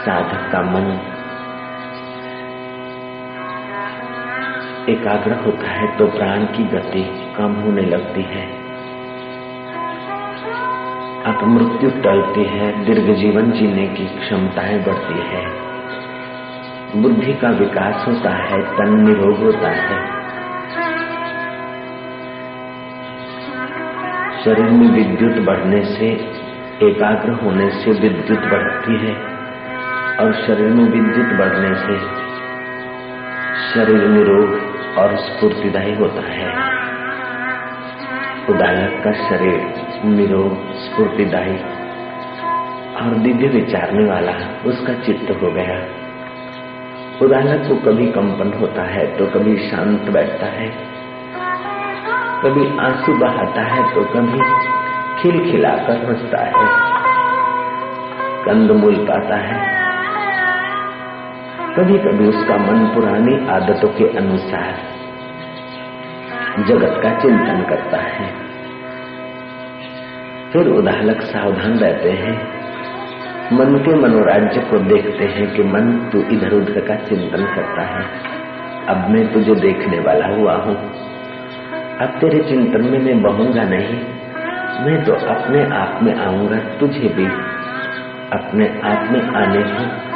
साधक 0.01 0.53
का 0.53 0.63
मन 0.63 1.14
एकाग्र 4.89 5.33
होता 5.33 5.71
है 5.71 5.99
तो 5.99 6.07
प्राण 6.07 6.45
की 6.45 6.65
गति 6.65 7.35
कम 7.37 7.53
होने 7.53 7.83
लगती 7.83 8.23
है। 8.23 8.65
मृत्यु 11.45 11.91
टलती 11.91 12.45
है, 12.45 12.85
दीर्घ 12.85 13.17
जीवन 13.17 13.51
जीने 13.51 13.87
की 13.87 14.05
क्षमताएँ 14.07 14.85
बढ़ती 14.85 15.19
है। 15.19 15.47
बुद्धि 17.03 17.33
का 17.33 17.51
विकास 17.51 18.05
होता 18.09 18.31
है, 18.31 18.63
तन 18.63 19.07
निरोग 19.07 19.39
होता 19.39 19.69
है। 19.69 20.07
शरीर 24.45 24.71
में 24.71 24.89
विद्युत 24.89 25.47
बढ़ने 25.47 25.85
से, 25.85 26.07
एकाग्र 26.83 27.33
होने 27.33 27.71
से 27.71 27.91
विद्युत 27.91 28.39
बढ़ती 28.39 29.07
है 29.07 29.15
और 30.21 30.33
शरीर 30.47 30.69
में 30.69 30.85
विद्युत 30.85 31.39
बढ़ने 31.39 31.75
से 31.75 32.25
शरीर 33.75 34.09
निरोग 34.09 34.64
और 34.99 35.17
स्फूर्तिदायी 35.17 35.95
होता 35.95 36.23
है। 36.23 36.49
उदालक 38.51 39.05
का 39.05 39.13
शरीर 39.13 39.61
निरोग, 40.05 40.57
स्फूर्तिदायी 40.75 41.57
और 42.97 43.15
दिव्य 43.15 43.49
विचारने 43.49 44.05
वाला 44.11 44.33
उसका 44.67 44.95
चित्त 44.95 45.31
हो 45.43 45.51
गया। 45.51 45.79
उदाहरण 47.23 47.69
को 47.69 47.77
कभी 47.77 48.07
कंपन 48.07 48.53
होता 48.61 48.83
है 48.83 49.07
तो 49.19 49.27
कभी 49.27 49.57
शांत 49.57 50.11
बैठता 50.11 50.47
है। 50.47 50.69
कभी 52.45 52.67
आँसू 52.79 53.15
बहाता 53.15 53.63
है 53.63 53.95
तो 53.95 54.05
कभी 54.05 54.41
खिलखिलाकर 55.23 56.05
हंसता 56.07 56.45
है। 56.45 56.67
कंद 58.45 58.71
मूल 58.71 58.97
पाता 58.97 59.37
है 59.37 59.74
कभी 61.77 61.99
कभी 61.99 62.29
उसका 62.29 62.57
मन 62.57 62.87
पुरानी 62.95 63.49
आदतों 63.49 63.89
के 63.89 64.19
अनुसार 64.19 64.75
जगत 66.65 67.03
का 67.03 67.19
चिंतन 67.19 67.67
करता 67.69 67.97
है। 67.97 68.35
फिर 70.53 70.69
उदाहलक 70.69 71.21
सावधान 71.21 71.79
रहते 71.79 72.11
हैं। 72.11 72.49
मन 73.53 73.79
के 73.79 73.95
मनोराज्य 73.95 74.61
को 74.61 74.79
देखते 74.79 75.25
हैं 75.25 75.57
कि 75.57 75.63
मन 75.63 76.11
तू 76.13 76.19
इधर 76.19 76.53
उधर 76.53 76.81
का 76.81 76.95
चिंतन 76.97 77.55
करता 77.57 77.83
है। 77.83 78.05
अब 78.89 79.11
मैं 79.11 79.33
तुझे 79.33 79.55
देखने 79.55 79.99
वाला 79.99 80.27
हुआ 80.27 80.55
हूँ। 80.55 80.77
अब 81.99 82.09
तेरे 82.21 82.43
चिंतन 82.43 82.85
में 82.85 82.99
मैं 82.99 83.23
बहूँगा 83.23 83.63
नहीं। 83.63 84.01
मैं 84.85 85.05
तो 85.05 85.13
अपने 85.13 85.77
आप 85.77 86.01
में 86.03 86.15
आऊँगा, 86.17 86.57
तुझे 86.57 87.09
भी। 87.09 87.27
अपने 88.33 88.69
आप 88.69 89.09
में 89.11 89.35
आने 89.37 89.63
को 89.63 90.14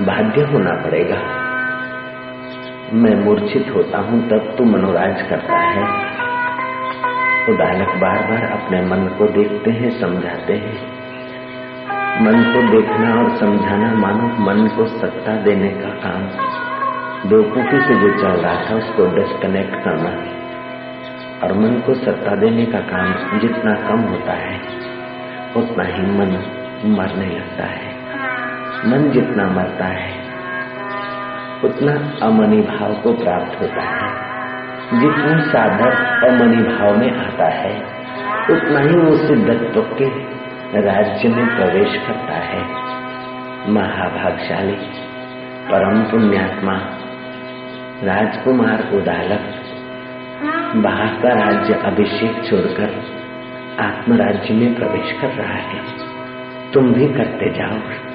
बाध्य 0.00 0.40
होना 0.40 0.70
पड़ेगा। 0.70 1.16
मैं 2.92 3.24
मूर्छित 3.24 3.72
होता 3.74 3.98
हूँ, 3.98 4.28
तब 4.28 4.54
तू 4.58 4.64
मनोराज 4.64 5.22
करता 5.22 5.58
है। 5.58 5.82
उदालक 7.48 7.88
बार 7.88 8.18
बार 8.18 8.42
अपने 8.42 8.80
मन 8.80 9.08
को 9.18 9.26
देखते 9.26 9.70
हैं, 9.70 10.00
समझाते 10.00 10.52
हैं। 10.52 11.00
मन 12.22 12.32
को 12.32 12.72
देखना 12.72 13.14
और 13.14 13.36
समझाना 13.36 13.94
मानो 13.94 14.22
मन 14.22 14.68
को 14.76 14.86
सत्ता 14.86 15.32
देने 15.32 15.68
का 15.68 15.88
काम। 15.88 16.22
बेवकूफ़ी 17.28 17.80
से 17.80 17.94
जो 17.94 18.18
चल 18.18 18.40
रहा 18.40 18.70
था, 18.70 18.74
उसको 18.74 19.06
डिस्कनेक्ट 19.06 19.74
करना। 19.74 20.40
और 21.46 21.52
मन 21.52 21.82
को 21.86 21.94
सत्ता 21.94 22.36
देने 22.36 22.66
का 22.66 22.78
काम 22.78 23.38
जितना 23.38 23.74
कम 23.74 23.98
होता 23.98 24.32
है, 24.32 24.60
उतना 25.56 25.84
ही 25.84 26.02
मन 26.02 26.42
मरने 26.84 27.26
लगता 27.26 27.64
है। 27.64 27.89
मन 28.86 29.10
जितना 29.10 29.44
मरता 29.44 29.84
है, 29.84 30.20
उतना 31.64 32.26
अमनी 32.26 32.60
भाव 32.60 32.94
को 32.94 33.12
प्राप्त 33.12 33.60
होता 33.60 33.82
है। 33.82 34.30
जितना 35.00 35.40
साधक 35.40 36.24
अमनी 36.28 36.62
भाव 36.62 36.96
में 36.96 37.26
आता 37.26 37.48
है, 37.48 37.80
उतना 38.50 38.80
ही 38.80 38.96
वो 38.96 39.16
सिद्धत्व 39.16 39.82
के 39.82 40.08
राज्य 40.80 41.28
में 41.28 41.56
प्रवेश 41.56 41.96
करता 42.06 42.34
है। 42.34 42.64
महाभागशाली, 43.70 44.76
परम 45.70 46.02
पुण्यात्मा, 46.02 46.72
राजकुमार 48.02 48.90
उदालक, 48.92 49.54
बाहर 50.76 51.06
का 51.06 51.44
राज्य 51.44 51.74
अभिषेक 51.74 52.44
छोड़कर 52.50 53.04
आत्मराज्य 53.80 54.54
में 54.54 54.74
प्रवेश 54.74 55.20
कर 55.20 55.28
रहा 55.28 55.54
है। 55.54 55.80
तुम 56.72 56.92
भी 56.92 57.06
करते 57.06 57.50
जाओ। 57.50 58.09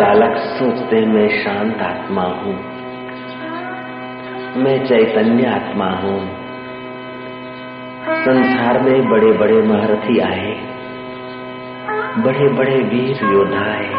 बालक 0.00 0.36
सोचते 0.36 1.06
मैं 1.06 1.44
शांत 1.44 1.82
आत्मा 1.82 2.22
हूँ। 2.22 2.54
मैं 4.56 4.86
चैतन्य 4.86 5.46
आत्मा 5.46 5.90
हूँ। 5.90 6.20
संसार 8.14 8.80
में 8.82 9.10
बड़े 9.10 9.32
बड़े 9.32 9.62
महारथी 9.62 10.18
आए। 10.18 10.54
बड़े 12.18 12.48
बड़े 12.48 12.76
वीर 12.76 13.32
योद्धा 13.32 13.60
आए। 13.60 13.90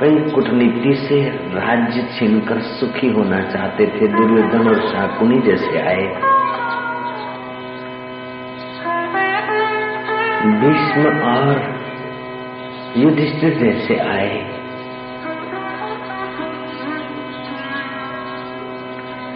कई 0.00 0.30
कूटनीति 0.30 0.94
से 0.94 1.30
राज्य 1.54 2.02
छीनकर 2.02 2.60
सुखी 2.60 3.08
होना 3.08 3.42
चाहते 3.42 3.86
थे, 3.86 4.06
दुर्योधन 4.06 4.68
और 4.68 4.80
शाकुनी 4.80 5.38
जैसे 5.38 5.80
आए। 5.80 6.06
भीष्म 10.60 11.20
और 11.20 11.83
युधिष्ठिर 12.96 13.54
जैसे 13.54 13.94
आए। 14.00 14.34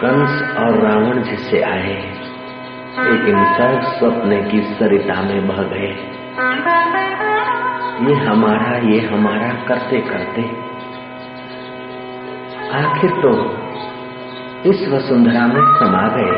कंस 0.01 0.35
और 0.59 0.77
रावण 0.79 1.21
जैसे 1.23 1.61
आए 1.61 1.95
लेकिन 2.99 3.43
सब 3.55 3.81
स्वप्न 3.97 4.37
की 4.51 4.61
सरिता 4.73 5.21
में 5.21 5.47
बह 5.47 5.61
गए। 5.63 5.91
ये 8.07 8.15
हमारा 8.25 8.77
ये 8.89 8.99
हमारा 9.07 9.49
करते 9.67 10.01
करते 10.01 10.41
आखिर 12.77 13.11
तो 13.21 13.33
इस 14.69 14.87
वसुंधरा 14.89 15.47
में 15.47 15.63
समा 15.79 16.07
गए। 16.15 16.37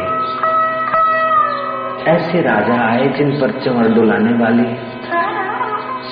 ऐसे 2.12 2.42
राजा 2.42 2.82
आए 2.84 3.08
जिन 3.10 3.32
पर 3.42 3.52
चवर 3.60 3.94
डुलाने 3.94 4.34
वाली 4.34 4.66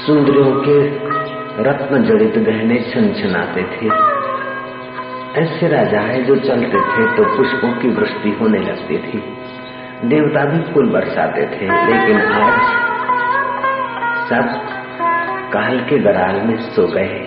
सुंदरियों 0.10 0.52
के 0.62 0.76
रत्न 1.64 1.98
जड़ित 2.04 2.38
गहने 2.46 2.78
छनछनाते 2.84 3.64
थे। 3.74 3.90
ऐसे 5.42 5.68
राजा 5.68 6.00
है 6.02 6.24
जो 6.24 6.36
चलते 6.38 6.80
थे 6.86 7.06
तो 7.18 7.26
पुष्पों 7.36 7.70
की 7.74 7.90
वृष्टि 7.90 8.32
होने 8.40 8.60
लगती 8.60 8.98
थी। 8.98 9.20
देवता 10.06 10.46
भी 10.46 10.62
फूल 10.72 10.90
बरसाते 10.90 11.46
थे, 11.52 11.68
लेकिन 11.86 12.22
आज 12.38 12.58
सब 14.30 14.50
काल 15.54 15.80
के 15.80 16.00
गराल 16.00 16.42
में 16.42 16.56
सो 16.70 16.88
गए। 16.88 17.22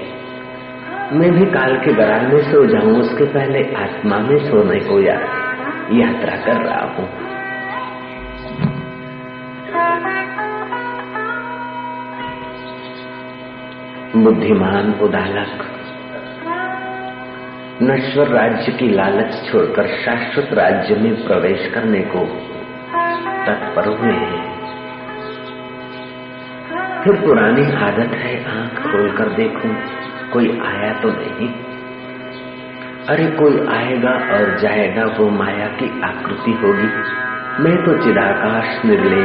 मैं 1.13 1.31
भी 1.31 1.47
काल 1.53 1.77
के 1.77 1.93
गराल 1.95 2.27
में 2.27 2.43
सो 2.43 2.65
जाऊँ, 2.67 2.99
उसके 3.01 3.33
पहले 3.35 3.65
आत्मा 3.83 4.19
में 4.21 4.39
सोने 4.51 4.81
को 4.81 5.01
यात्रा 5.01 6.37
कर 6.45 6.65
रहा 6.65 6.85
हूँ। 6.97 7.09
बुद्धिमान 14.25 14.93
उदालक। 14.93 15.63
नश्वर 17.83 18.29
राज्य 18.29 18.73
की 18.73 18.89
लालच 18.89 19.51
छोड़कर 19.51 19.87
शाश्वत 19.87 20.49
राज्य 20.53 20.95
में 20.95 21.27
प्रवेश 21.27 21.71
करने 21.75 22.01
को 22.01 22.25
तत्पर 23.47 23.89
हुए 23.89 24.13
हैं। 24.13 24.53
फिर 27.05 27.15
पुरानी 27.15 27.63
आदत 27.63 28.15
है 28.15 28.35
आँख 28.45 28.83
खोलकर 28.83 29.29
देखूँ, 29.29 29.75
कोई 30.33 30.61
आया 30.67 30.93
तो 30.93 31.09
नहीं। 31.09 31.49
अरे 33.09 33.27
कोई 33.27 33.67
आएगा 33.67 34.11
और 34.11 34.59
जाएगा 34.59 35.05
वो 35.05 35.31
माया 35.31 35.67
की 35.67 36.03
आकृति 36.03 36.53
होगी। 36.53 36.89
मैं 37.63 37.77
तो 37.85 38.05
चिदाकाश 38.05 38.85
निर्ले 38.85 39.23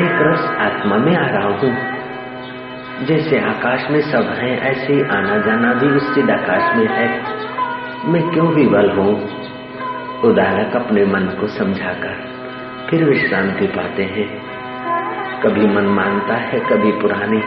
एक 0.00 0.18
रस 0.20 0.44
आत्मा 0.58 0.96
में 0.96 1.16
आ 1.16 1.26
रहा 1.26 1.48
हूँ। 1.48 1.89
जैसे 3.00 3.40
आकाश 3.40 3.90
में 3.90 4.00
सब 4.00 4.34
हैं, 4.38 4.60
ऐसे 4.60 5.08
आना 5.16 5.38
जाना 5.38 5.74
भी 5.74 5.86
उस 5.86 6.14
चिदाकाश 6.14 6.76
में 6.76 6.86
है। 6.86 7.22
मैं 8.04 8.30
क्यों 8.30 8.48
विवल 8.48 8.90
हूँ? 8.90 9.28
उदालक 10.24 10.76
अपने 10.76 11.04
मन 11.04 11.20
को 11.20 11.46
समझाकर, 11.46 12.28
फिर 12.90 13.04
विश्रांति 13.04 13.66
पाते 13.66 14.02
हैं। 14.02 14.42
कभी 15.40 15.66
मन 15.66 15.82
मानता 15.82 16.34
है, 16.34 16.60
कभी 16.60 16.92
पुरानी। 16.92 17.42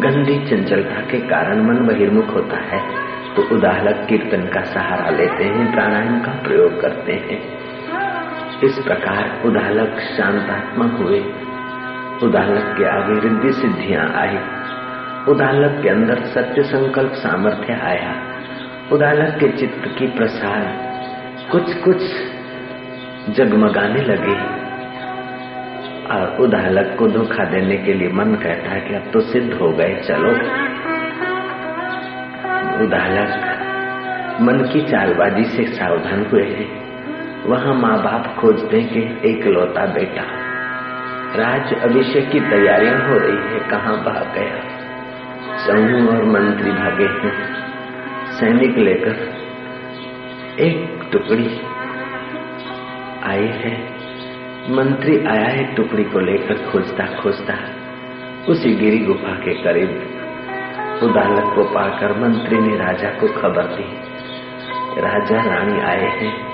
गंदी 0.00 0.46
चंचलता 0.46 1.00
के 1.00 1.18
कारण 1.18 1.62
मन 1.62 1.86
बहिर्मुख 1.86 2.34
होता 2.34 2.56
है। 2.56 2.82
तो 3.36 3.42
उदाहलक 3.42 4.06
कीर्तन 4.08 4.42
का 4.42 4.60
सहारा 4.60 5.10
लेते 5.10 5.44
हैं, 5.44 5.72
प्राणायाम 5.72 6.20
का 6.20 6.32
प्रयोग 6.32 6.80
करते 6.80 7.12
हैं। 7.12 7.58
इस 8.60 8.78
प्रकार 8.78 9.42
उदाहलक 9.44 9.98
शांतात्मा 9.98 10.84
हुए। 10.84 11.20
उदाहलक 12.22 12.74
के 12.78 12.84
आगे 12.84 13.20
रिद्धि 13.20 13.52
सिद्धियाँ 13.52 14.12
आई। 14.16 14.57
उदाहलक 15.28 15.82
के 15.82 15.88
अंदर 15.88 16.22
सत्य 16.24 16.62
संकल्प 16.62 17.12
सामर्थ्य 17.12 17.72
आया। 17.72 18.14
उदाहलक 18.92 19.40
के 19.40 19.48
चित्त 19.48 19.98
की 19.98 20.06
प्रसार 20.06 20.88
कुछ 21.52 21.74
कुछ 21.74 22.02
जगमगाने 23.30 24.02
लगे। 24.02 24.58
और 26.14 26.36
उदाहलक 26.40 26.96
को 26.98 27.08
धोखा 27.08 27.44
देने 27.44 27.76
के 27.76 27.94
लिए 27.94 28.08
मन 28.08 28.34
कहता 28.34 28.70
है 28.70 28.80
कि 28.80 28.94
अब 28.94 29.10
तो 29.12 29.20
सिद्ध 29.20 29.54
हो 29.54 29.72
गए, 29.72 29.94
चलो। 29.94 30.30
उदाहलक 32.86 33.54
मन 34.40 34.70
की 34.72 34.80
चालबाजी 34.82 35.44
से 35.44 35.64
सावधान 35.64 36.26
हुए 36.32 36.44
हैं। 36.44 36.88
वहाँ 37.46 37.74
माँ 37.74 38.02
बाप 38.02 38.36
खोजते 38.38 38.82
कि 38.82 39.20
एक 39.24 39.46
लौता 39.46 39.86
बेटा। 39.86 40.22
राज 41.36 41.74
अभिषेक 41.82 42.30
की 42.30 42.40
तैयारियाँ 42.40 43.08
हो 43.08 43.18
रही 43.18 43.54
है, 43.54 43.58
कहाँ 43.70 43.96
भाग 43.96 44.34
गया? 44.34 44.77
समूह 45.68 46.16
और 46.16 46.24
मंत्री 46.24 46.70
भागे 46.70 47.04
हैं। 47.04 47.54
सैनिक 48.32 48.78
लेकर 48.78 49.10
एक 50.60 51.08
टुकड़ी 51.12 51.60
आई 53.22 53.46
है। 53.46 53.84
मंत्री 54.70 55.26
आया 55.26 55.46
है 55.46 55.74
टुकड़ी 55.74 56.04
को 56.04 56.20
लेकर 56.20 56.54
खोजता 56.54 57.04
खोजता। 57.04 57.54
उसी 58.48 58.74
गिरी 58.74 58.98
गुफा 58.98 59.32
के 59.32 59.54
करीब 59.54 59.88
उदालक 61.02 61.54
को 61.54 61.64
पाकर 61.64 62.18
मंत्री 62.18 62.58
ने 62.58 62.76
राजा 62.76 63.10
को 63.10 63.28
खबर 63.28 63.62
दी। 63.62 64.00
राजा, 65.00 65.54
रानी 65.54 65.80
आए 65.80 66.08
हैं। 66.08 66.46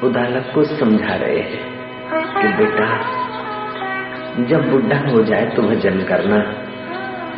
उदालक 0.00 0.52
को 0.54 0.64
समझा 0.64 1.14
रहे 1.14 1.40
हैं 1.40 1.78
कि 2.12 2.48
बेटा, 2.48 3.00
जब 4.44 4.70
बुढ़ा 4.70 5.10
हो 5.10 5.22
जाए 5.22 5.46
तो 5.46 5.62
भजन 5.62 6.00
करना 6.00 6.67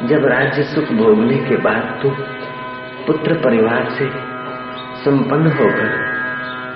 जब 0.05 0.25
राज्य 0.25 0.63
सुख 0.63 0.85
भोगने 0.85 1.37
के 1.37 1.57
बाद 1.57 1.99
तू 2.03 2.11
पुत्र 3.07 3.35
परिवार 3.35 3.91
से 3.91 4.11
संपन्न 5.05 5.47
होकर 5.47 6.11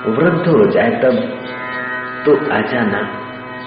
वृद्ध 0.07 0.49
हो 0.49 0.67
जाए 0.67 0.91
तब 0.91 1.15
तो 2.25 2.53
आ 2.53 2.61
जाना। 2.61 3.21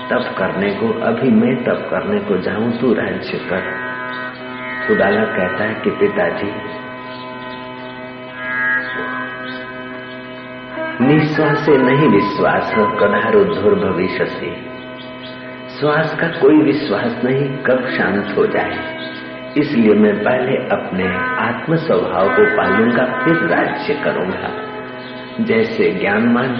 तप 0.10 0.36
करने 0.38 0.70
को, 0.70 1.02
अभी 1.02 1.32
मैं 1.32 1.63
तप 1.63 1.88
करने 1.91 2.20
को 2.20 2.38
जाऊँ 2.38 2.72
तू 2.82 2.93
राज्य 2.93 3.38
कर। 3.38 3.62
सुदाला 4.88 5.24
कहता 5.24 5.63
है 5.63 5.74
कि 5.74 5.89
पिताजी 5.89 6.52
निश्वास 11.06 11.58
से 11.58 11.78
नहीं 11.78 12.10
विश्वास 12.10 12.74
हो 12.78 12.86
कदार 12.86 13.36
उद्धुर 13.36 13.76
भविष्य 13.76 14.26
से। 14.26 14.56
श्वास 15.80 16.17
का 16.22 16.28
कोई 16.28 16.62
विश्वास 16.62 17.22
नहीं, 17.24 17.58
कब 17.58 17.88
शांत 17.98 18.38
हो 18.38 18.46
जाए। 18.46 18.96
इसलिए 19.58 19.93
मैं 19.93 20.24
पहले 20.24 20.58
अपने 20.58 21.08
आत्म 21.43 21.76
स्वभाव 21.76 22.28
को 22.30 22.58
पालूँगा, 22.58 23.06
फिर 23.06 23.36
राज्य 23.36 23.93
करूँगा। 23.93 24.67
जैसे 25.39 25.91
ज्ञानमान 25.91 26.56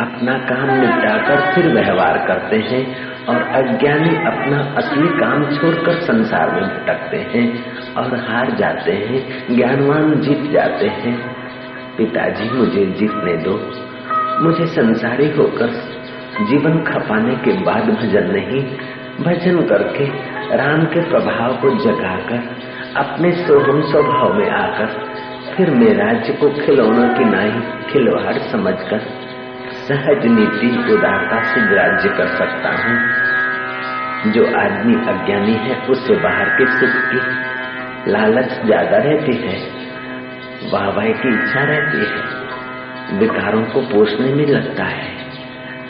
अपना 0.00 0.38
काम 0.38 0.80
निपटाकर 0.80 1.54
फिर 1.54 1.66
व्यवहार 1.66 2.26
करते 2.28 2.56
हैं 2.56 2.96
और 3.26 3.42
अज्ञानी 3.42 4.16
अपना 4.16 4.74
असली 4.76 5.08
काम 5.08 5.44
छोड़कर 5.56 5.92
संसार 5.92 6.50
में 6.50 6.62
भटकते 6.62 7.16
हैं 7.16 7.64
और 7.94 8.16
हार 8.16 8.50
जाते 8.50 8.92
हैं, 8.92 9.46
ज्ञानवान 9.56 10.20
जीत 10.20 10.50
जाते 10.52 10.86
हैं। 10.86 11.36
पिताजी 11.98 12.50
मुझे 12.50 12.86
जीतने 12.86 13.36
दो। 13.36 13.70
मुझे 14.42 14.66
संसारी 14.66 15.30
होकर 15.30 15.96
जीवन 16.48 16.82
खपाने 16.82 17.34
के 17.34 17.52
बाद 17.52 17.84
भजन 17.84 18.30
नहीं 18.32 18.78
भजन 19.20 19.60
करके 19.62 20.04
राम 20.56 20.84
के 20.84 21.00
प्रभाव 21.00 21.56
को 21.56 21.70
जगाकर, 21.70 22.40
अपने 22.96 23.32
सोहम 23.32 23.80
स्वभाव 23.82 24.34
में 24.34 24.50
आकर, 24.50 24.86
फिर 25.56 25.70
मैं 25.70 25.94
राज्य 25.94 26.32
को 26.32 26.50
खिलौनों 26.50 27.08
की 27.14 27.24
नाई 27.24 27.50
खिलवाड़ 27.92 28.38
समझकर, 28.38 28.98
सहज 29.88 30.26
नीति 30.26 30.94
उदारता 30.94 31.42
से 31.42 31.60
ग्राह्य 31.60 32.08
कर 32.08 32.26
सकता 32.26 32.68
हूँ। 32.68 34.32
जो 34.32 34.44
आदमी 34.60 34.94
अज्ञानी 34.94 35.52
है 35.52 35.86
उससे 35.86 36.14
बाहर 36.14 36.48
के 36.48 36.66
सुख 36.66 37.02
की 37.10 37.20
लालच 38.10 38.48
ज़्यादा 38.64 38.96
रहती 38.96 39.36
है, 39.36 39.58
वाहवाही 40.72 41.12
की 41.12 41.28
इच्छा 41.28 41.62
रहती 41.64 41.98
है, 41.98 43.18
विकारों 43.18 43.62
को 43.62 43.80
पोषने 43.80 44.34
में 44.34 44.46
लगता 44.46 44.84
है। 44.84 45.14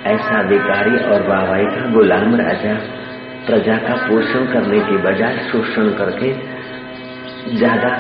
ऐसा 0.07 0.41
विकारी 0.41 0.97
और 0.97 1.29
वाहवाही 1.29 1.67
का 1.67 1.91
गुलाम 1.91 2.35
राजा 2.37 2.96
प्रजा 3.47 3.77
का 3.79 3.95
पोषण 3.99 4.47
करने 4.53 4.79
के 4.81 4.97
बजाय 5.03 5.37
शोषण 5.51 5.91
करके 5.99 6.31
ज़्यादा 7.53 7.91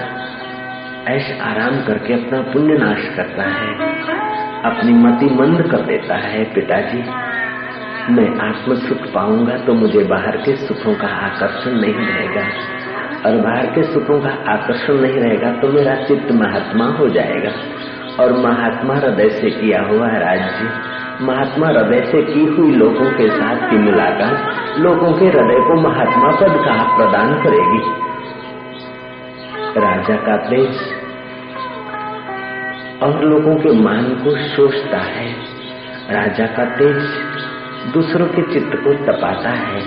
ऐश 1.08 1.30
आराम 1.42 1.76
करके 1.84 2.14
अपना 2.14 2.40
पुण्य 2.52 2.78
नाश 2.78 3.04
करता 3.16 3.44
है। 3.50 3.68
अपनी 4.70 4.92
मति 4.94 5.26
मंद 5.34 5.62
कर 5.70 5.84
देता 5.86 6.16
है 6.22 6.42
पिताजी। 6.54 7.02
मैं 8.14 8.26
आत्म 8.40 8.74
सुख 8.80 9.06
पाऊँगा 9.14 9.56
तो 9.66 9.74
मुझे 9.74 10.02
बाहर 10.06 10.36
के 10.38 10.56
सुखों 10.56 10.94
का 10.94 11.08
आकर्षण 11.26 11.80
नहीं 11.80 12.06
रहेगा। 12.06 12.44
और 13.26 13.40
बाहर 13.40 13.66
के 13.66 13.82
सुखों 13.92 14.20
का 14.20 14.34
आकर्षण 14.52 15.00
नहीं 15.00 15.20
रहेगा 15.20 15.52
तो 15.60 15.72
मेरा 15.72 15.94
चित्त 16.04 16.32
महात्मा 16.34 16.86
हो 16.98 17.08
जाएगा। 17.10 17.52
और 18.20 18.32
महात्मा 18.40 18.94
हृदय 18.96 19.28
से 19.30 19.50
किया 19.52 19.80
हुआ 19.84 20.08
राज्य 20.18 20.68
महात्मा 21.20 21.66
हृदय 21.66 22.00
से 22.00 22.22
की 22.22 22.44
हुई 22.44 22.70
लोगों 22.70 23.10
के 23.10 23.30
साथ 23.30 23.70
की 23.70 23.78
मुलाकात, 23.78 24.56
लोगों 24.78 25.12
के 25.12 25.24
हृदय 25.24 25.58
को 25.58 25.80
महात्मा 25.80 26.30
पद 26.30 26.56
का 26.64 26.96
प्रदान 26.96 27.34
करेगी। 27.34 28.06
राजा 29.80 30.16
का 30.16 30.36
देश 30.36 30.80
और 33.02 33.24
लोगों 33.24 33.56
के 33.56 33.84
मान 33.84 34.04
को 34.04 34.30
सोचता 34.30 34.98
है। 34.98 35.32
राजा 36.10 36.46
का 36.46 36.64
तेज 36.64 37.02
दूसरों 37.94 38.26
के 38.26 38.42
चित्त 38.42 38.70
को 38.74 38.92
तपाता 38.92 39.50
है 39.50 39.82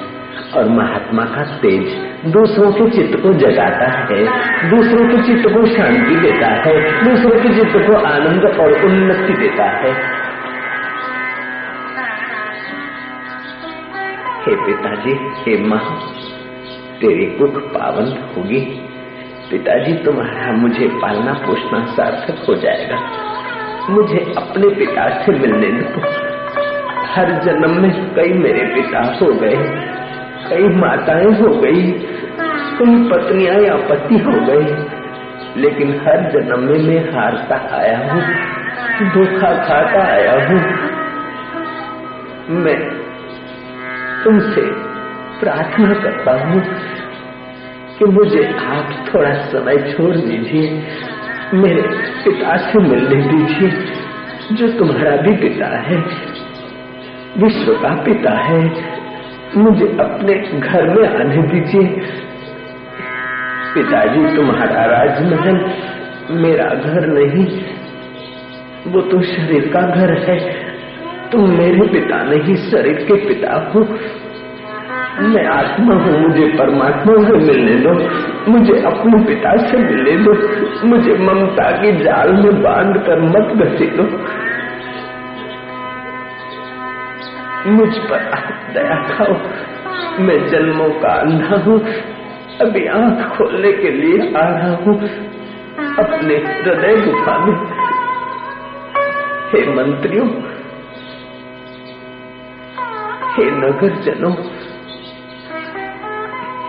और 0.55 0.69
महात्मा 0.69 1.23
का 1.23 1.41
तेज 1.41 1.97
दूसरों 2.25 2.71
के 2.71 2.89
चित्त 2.89 3.23
को 3.23 3.33
जगाता 3.33 4.13
है। 4.13 4.25
दूसरों 4.69 5.09
के 5.09 5.23
चित्त 5.23 5.49
को 5.49 5.65
शांति 5.65 6.15
देता 6.15 6.47
है, 6.47 7.03
दूसरों 7.03 7.41
के 7.41 7.55
चित्त 7.55 7.87
को 7.87 7.93
आनंद 7.93 8.59
और 8.59 8.85
उन्नति 8.85 9.33
देता 9.33 9.63
है। 9.63 10.18
हे 14.39 14.55
पिताजी, 14.55 15.11
हे 15.13 15.63
माँ, 15.63 15.99
तेरी 17.01 17.25
कुख 17.25 17.63
पावन 17.63 18.33
होगी। 18.37 18.59
पिताजी, 19.51 19.93
तुम्हारा 19.93 20.51
मुझे 20.51 20.87
पालना 20.87 21.33
पोषना 21.33 21.85
सार्थक 21.85 22.45
हो 22.49 22.55
जाएगा। 22.55 22.99
मुझे 23.89 24.33
अपने 24.37 24.75
पिता 24.75 25.09
से 25.09 25.31
मिलने 25.31 25.67
दो। 25.67 26.01
हर 27.05 27.31
जन्म 27.31 27.81
में 27.81 28.15
कई 28.15 28.33
मेरे 28.33 28.65
पिता 28.75 29.17
हो 29.21 29.33
गए, 29.33 29.55
कई 30.49 30.67
माताएँ 30.67 31.25
हो 31.25 31.61
गई, 31.61 31.91
कई 32.79 33.09
पत्नियाँ 33.09 33.55
या 33.55 33.75
पति 33.75 34.17
हो 34.17 34.31
गए, 34.31 34.85
लेकिन 35.57 36.01
हर 36.01 36.31
जन्म 36.31 36.59
में 36.59 36.79
मैं 36.79 37.13
हारता 37.13 37.75
आया 37.77 37.97
हूँ, 37.97 38.21
धोखा 39.09 39.53
खाता 39.67 40.03
आया 40.13 40.33
हूँ। 40.33 40.89
मैं 42.49 42.98
तुमसे 44.23 44.61
प्रार्थना 45.39 45.93
करता 45.93 46.31
हूँ 46.47 46.61
कि 47.97 48.05
मुझे 48.05 48.43
आप 48.45 49.05
थोड़ा 49.13 49.33
समय 49.33 49.93
छोड़ 49.93 50.15
दीजिए, 50.15 50.87
मेरे 51.53 51.81
पिता 52.25 52.57
से 52.57 52.79
मिलने 52.79 53.15
दीजिए, 53.15 53.71
जो 54.51 54.67
तुम्हारा 54.77 55.15
भी 55.15 55.35
पिता 55.35 55.65
है, 55.65 55.97
विश्व 57.37 57.73
का 57.73 58.03
पिता 58.03 58.31
है, 58.31 58.63
मुझे 59.57 59.85
अपने 59.85 60.59
घर 60.59 60.83
में 60.83 61.07
आने 61.07 61.41
दीजिए। 61.41 61.83
पिताजी, 63.73 64.35
तुम्हारा 64.35 64.85
राजमहल 64.85 65.73
मेरा 66.31 66.69
घर 66.69 67.07
नहीं, 67.07 67.61
वो 68.87 69.01
तो 69.01 69.21
शरीर 69.21 69.67
का 69.67 69.81
घर 69.81 70.17
है। 70.29 70.68
तुम 71.31 71.49
मेरे 71.49 71.87
पिता 71.87 72.23
नहीं, 72.23 72.55
शरीर 72.55 72.93
के 72.93 73.27
पिता 73.27 73.71
हो। 73.75 73.79
मैं 75.21 75.45
आत्मा 75.45 75.95
हूँ, 75.95 76.21
मुझे 76.21 76.47
परमात्मा 76.47 77.13
से 77.13 77.33
मिलने 77.33 77.75
दो। 77.75 77.93
मुझे 78.51 78.73
अपने 78.73 79.25
पिता 79.25 79.67
से 79.67 79.77
मिलने 79.77 80.11
दो। 80.11 80.31
मुझे 80.87 81.13
ममता 81.13 81.71
की 81.71 81.91
जाल 81.91 82.33
में 82.33 82.61
बाँध 82.61 82.97
कर 82.97 83.19
मत 83.19 83.53
बचे 83.57 83.85
दो 83.85 84.03
मुझ 87.67 87.97
पर 87.97 88.19
दया 88.73 89.03
खाओ। 89.03 89.33
मैं 90.19 90.47
जन्मों 90.47 90.89
का 90.89 91.09
अंधा 91.09 91.63
हूँ। 91.63 91.79
अभी 92.61 92.87
आँख 92.87 93.37
खोलने 93.37 93.71
के 93.71 93.91
लिए 93.91 94.33
आ 94.37 94.47
रहा 94.49 94.75
हूँ। 94.75 95.01
अपने 95.99 96.35
हृदय 96.35 97.01
गुफा 97.05 97.45
में 97.45 97.55
हे 99.49 99.73
मंत्रियों 99.73 100.48
हे 103.39 103.51
नगर 103.51 104.01
जनों, 104.01 104.33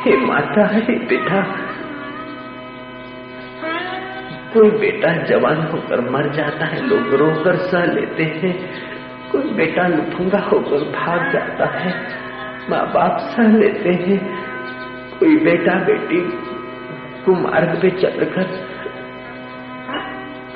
हे 0.02 0.16
माता, 0.16 0.66
हे 0.66 0.98
पिता, 0.98 1.42
कोई 4.54 4.70
बेटा 4.70 5.12
जवान 5.12 5.56
होकर 5.56 6.10
मर 6.10 6.28
जाता 6.28 6.66
है, 6.66 6.86
लोग 6.86 7.14
रोकर 7.14 7.56
सह 7.56 7.84
लेते 7.84 8.22
हैं। 8.22 8.70
कोई 9.32 9.42
बेटा 9.42 9.86
लुफंगा 9.86 10.38
होकर 10.38 10.76
भाग 10.76 11.32
जाता 11.32 11.66
है 11.66 12.08
माँ 12.70 12.92
बाप 12.92 13.18
सह 13.18 13.42
लेते 13.42 13.90
हैं। 13.90 14.38
कोई 15.18 15.36
बेटा 15.36 15.74
बेटी 15.74 16.20
कुमार्ग 17.24 17.82
पे 17.82 17.90
चलकर 17.90 18.42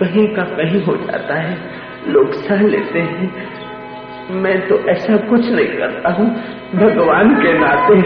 कहीं 0.01 0.35
का 0.35 0.45
कहीं 0.45 0.85
हो 0.85 0.97
जाता 0.97 1.35
है, 1.35 1.71
लोग 2.09 2.33
सह 2.33 2.63
लेते 2.63 2.99
हैं। 2.99 3.64
मैं 4.31 4.69
तो 4.69 4.79
ऐसा 4.89 5.17
कुछ 5.17 5.49
नहीं 5.51 5.67
करता 5.67 6.13
हूँ। 6.13 6.27
भगवान 6.75 7.35
के 7.35 7.53
नाते 7.59 7.99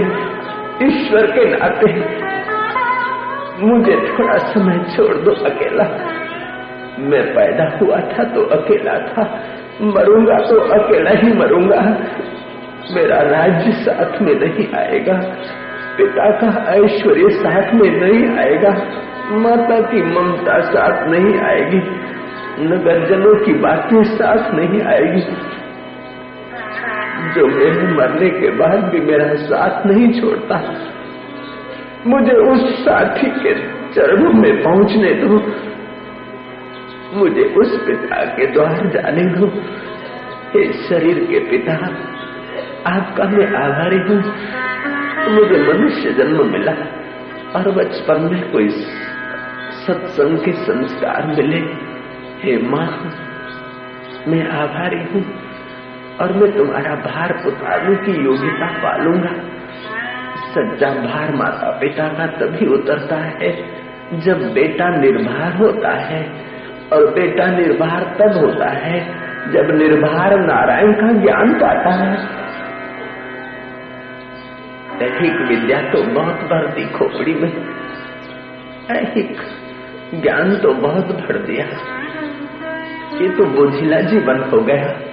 ईश्वर 0.86 1.26
के 1.26 1.44
नाते 1.44 1.92
मुझे 3.66 3.96
थोड़ा 3.96 4.38
समय 4.38 4.84
छोड़ 4.96 5.16
दो 5.16 5.30
अकेला। 5.30 5.84
मैं 6.98 7.34
पैदा 7.34 7.78
हुआ 7.78 8.00
था 8.00 8.24
तो 8.24 8.42
अकेला 8.42 8.98
था। 8.98 9.22
मरूँगा 9.80 10.38
तो 10.38 10.60
अकेला 10.60 11.10
ही 11.10 11.32
मरूँगा। 11.32 11.80
मेरा 12.94 13.20
राज्य 13.20 13.72
साथ 13.72 14.22
में 14.22 14.34
नहीं 14.34 14.74
आएगा। 14.74 15.20
पिता 15.98 16.30
का 16.30 16.72
ऐश्वर्य 16.72 17.28
साथ 17.30 17.74
में 17.74 17.90
नहीं 17.90 18.38
आएगा। 18.38 18.70
माता 19.30 19.80
की 19.80 20.02
ममता 20.02 20.60
साथ 20.60 21.08
नहीं 21.08 21.38
आएगी। 21.40 21.80
नगरजनों 22.60 23.44
की 23.44 23.52
बातें 23.52 24.02
साथ 24.02 24.54
नहीं 24.54 24.82
आएगी। 24.82 25.36
जो 27.18 27.46
मेरे 27.46 27.82
मरने 27.82 28.30
के 28.30 28.50
बाद 28.50 28.84
भी 28.84 29.00
मेरा 29.00 29.34
साथ 29.34 29.86
नहीं 29.86 30.20
छोड़ता। 30.20 30.74
मुझे 32.06 32.32
उस 32.32 32.84
साथी 32.84 33.26
के 33.26 33.54
चरणों 33.94 34.32
में 34.32 34.62
पहुँचने 34.62 35.14
दो। 35.14 35.52
मुझे 37.18 37.42
उस 37.42 37.84
पिता 37.86 38.24
के 38.24 38.46
द्वार 38.46 38.86
जाने 38.86 39.22
दो। 39.22 39.46
हे 40.54 40.72
शरीर 40.72 41.24
के 41.24 41.38
पिता, 41.38 41.72
आपका 42.86 43.24
मैं 43.24 43.46
आभारी 43.46 43.96
हूँ। 43.96 44.22
मुझे 45.34 45.72
मनुष्य 45.72 46.12
जन्म 46.12 46.52
मिला 46.52 46.72
और 47.56 47.70
बचपन 47.70 48.20
में 48.32 48.52
कोई 48.52 48.68
सत्संग 49.86 50.38
के 50.38 50.52
संस्कार 50.52 51.26
मिले। 51.26 51.58
हे 52.42 52.56
माँ, 52.62 53.12
मैं 54.28 54.48
आभारी 54.50 54.98
हूँ। 54.98 55.47
और 56.20 56.32
मैं 56.32 56.56
तुम्हारा 56.56 56.94
भार 56.94 57.42
उतारने 57.46 57.96
की 57.96 58.24
योग्यता 58.24 58.66
पालूँगा। 58.66 59.30
सच्चा 60.54 60.90
भार 60.90 61.34
माता 61.34 61.70
पिता 61.70 62.08
का 62.08 62.26
तभी 62.26 62.66
उतरता 62.66 63.16
है, 63.16 63.64
जब 64.20 64.52
बेटा 64.52 64.88
निर्भर 64.88 65.56
होता 65.56 65.88
है, 65.88 66.32
और 66.92 67.06
बेटा 67.14 67.46
निर्भर 67.46 68.00
तब 68.02 68.36
होता 68.36 68.68
है, 68.68 69.00
जब 69.52 69.70
निर्भर 69.70 70.40
नारायण 70.40 70.92
का 70.92 71.12
ज्ञान 71.12 71.54
पाता 71.54 71.90
है। 71.90 72.38
ऐहिक 75.02 75.36
विद्या 75.48 75.80
तो 75.90 76.02
बहुत 76.02 76.34
भरती 76.34 76.88
खोपड़ी 76.88 77.34
में। 77.34 77.66
ऐहिक 78.90 79.36
ज्ञान 80.14 80.56
तो 80.56 80.74
बहुत 80.74 81.06
भर 81.06 81.38
दिया। 81.38 81.64
ये 83.18 83.28
तो 83.28 83.44
बोझिला 83.44 84.00
जीवन 84.00 84.40
हो 84.40 84.60
गया। 84.60 85.07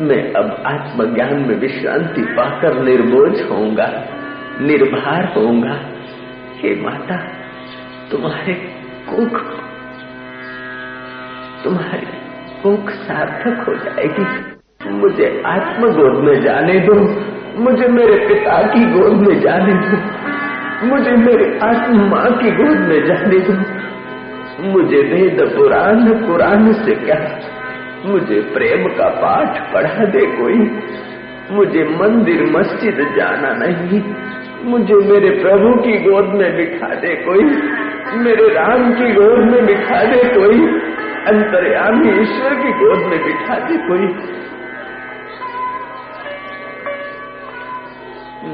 मैं 0.00 0.32
अब 0.32 0.62
आत्मज्ञान 0.66 1.34
में 1.34 1.56
विश्रांति 1.56 2.22
पाकर 2.22 2.82
निर्बोझ 2.82 3.50
होऊँगा, 3.50 3.86
निर्भर 4.60 5.24
होऊँगा। 5.36 5.80
हे 6.56 6.82
माता, 6.82 7.16
तुम्हारे 8.10 8.54
कुख 9.08 9.40
तुम्हारी 11.64 12.06
भूख 12.62 12.90
सार्थक 12.90 13.68
हो 13.68 13.74
जाएगी। 13.74 14.90
मुझे 14.90 15.42
आत्म 15.46 15.82
गोद 15.82 16.24
में 16.24 16.40
जाने 16.40 16.80
दो, 16.80 16.94
मुझे 17.60 17.88
मेरे 17.88 18.28
पिता 18.28 18.62
की 18.62 18.84
गोद 18.84 19.28
में 19.28 19.40
जाने 19.40 19.72
दो, 19.72 19.96
मुझे 20.86 21.10
मेरे 21.10 21.58
आत्म 21.58 22.08
माँ 22.10 22.32
की 22.38 22.50
गोद 22.50 22.78
में 22.78 23.06
जाने 23.06 23.38
दो। 23.38 23.80
मुझे 24.72 24.96
वेद 24.96 25.56
पुराण 25.56 26.26
पुराण 26.26 26.72
से 26.72 26.94
क्या 26.94 27.16
मुझे 28.04 28.40
प्रेम 28.40 28.88
का 28.88 29.08
पाठ 29.08 29.72
पढ़ा 29.74 30.04
दे 30.04 30.26
कोई। 30.26 30.80
मुझे 31.50 31.84
मंदिर 31.84 32.42
मस्जिद 32.42 33.14
जाना 33.16 33.54
नहीं। 33.54 34.02
मुझे 34.64 34.94
मेरे 34.94 35.30
प्रभु 35.30 35.82
की 35.82 35.92
गोद 35.98 36.24
में 36.24 36.56
बिठा 36.56 36.94
दे 36.94 37.14
कोई। 37.14 37.44
मेरे 38.18 38.48
राम 38.48 38.94
की 38.94 39.12
गोद 39.12 39.38
में 39.38 39.66
बिठा 39.66 40.04
दे 40.04 40.22
कोई। 40.34 40.66
अंतर्यामी 41.26 42.08
ईश्वर 42.22 42.54
की 42.54 42.72
गोद 42.72 42.98
में 42.98 43.24
बिठा 43.24 43.54
दे 43.54 43.76
कोई। 43.76 44.30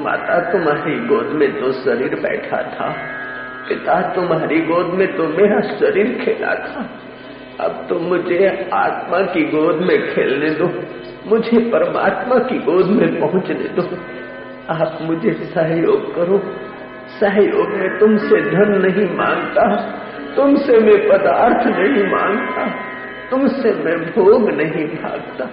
माता 0.03 0.53
तुम्हारी 0.53 1.07
गोद 1.07 1.27
में 1.27 1.61
तो 1.61 1.73
शरीर 1.73 2.15
बैठा 2.15 2.63
था। 2.63 2.95
पिता 3.69 4.01
तुम्हारी 4.01 4.61
गोद 4.61 4.87
में 4.87 5.17
तो 5.17 5.29
मेरा 5.29 5.61
शरीर 5.61 6.19
खेला 6.25 6.55
था। 6.55 6.91
अब 7.61 7.87
तो 7.89 7.99
मुझे 7.99 8.71
आत्मा 8.73 9.21
की 9.21 9.45
गोद 9.45 9.77
में 9.77 10.15
खेलने 10.15 10.51
दो। 10.51 10.83
मुझे 11.27 11.71
परमात्मा 11.71 12.39
की 12.39 12.59
गोद 12.59 12.87
में 12.87 13.21
पहुँचने 13.21 13.69
दो। 13.69 13.83
आप 14.75 14.99
मुझे 15.03 15.33
सहयोग 15.33 16.15
करो। 16.15 16.43
सहयोग 17.21 17.69
में 17.69 17.99
तुमसे 17.99 18.41
धन 18.41 18.83
नहीं 18.87 19.17
माँगता। 19.17 19.81
तुमसे 20.37 20.79
मैं 20.79 21.09
पदार्थ 21.09 21.67
नहीं 21.67 22.13
माँगता। 22.13 22.67
तुमसे 23.31 23.73
मैं 23.73 23.99
भोग 23.99 24.51
नहीं 24.51 24.87
भागता। 24.87 25.45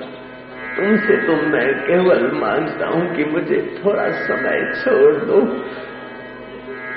तुमसे 0.78 1.18
तो 1.18 1.36
मैं 1.36 1.82
केवल 1.84 2.32
माँगता 2.32 2.88
हूँ 2.88 3.16
कि 3.16 3.24
मुझे 3.24 3.82
थोड़ा 3.86 4.08
समय 4.08 4.72
छोड़ 4.74 5.16
दो। 5.16 5.42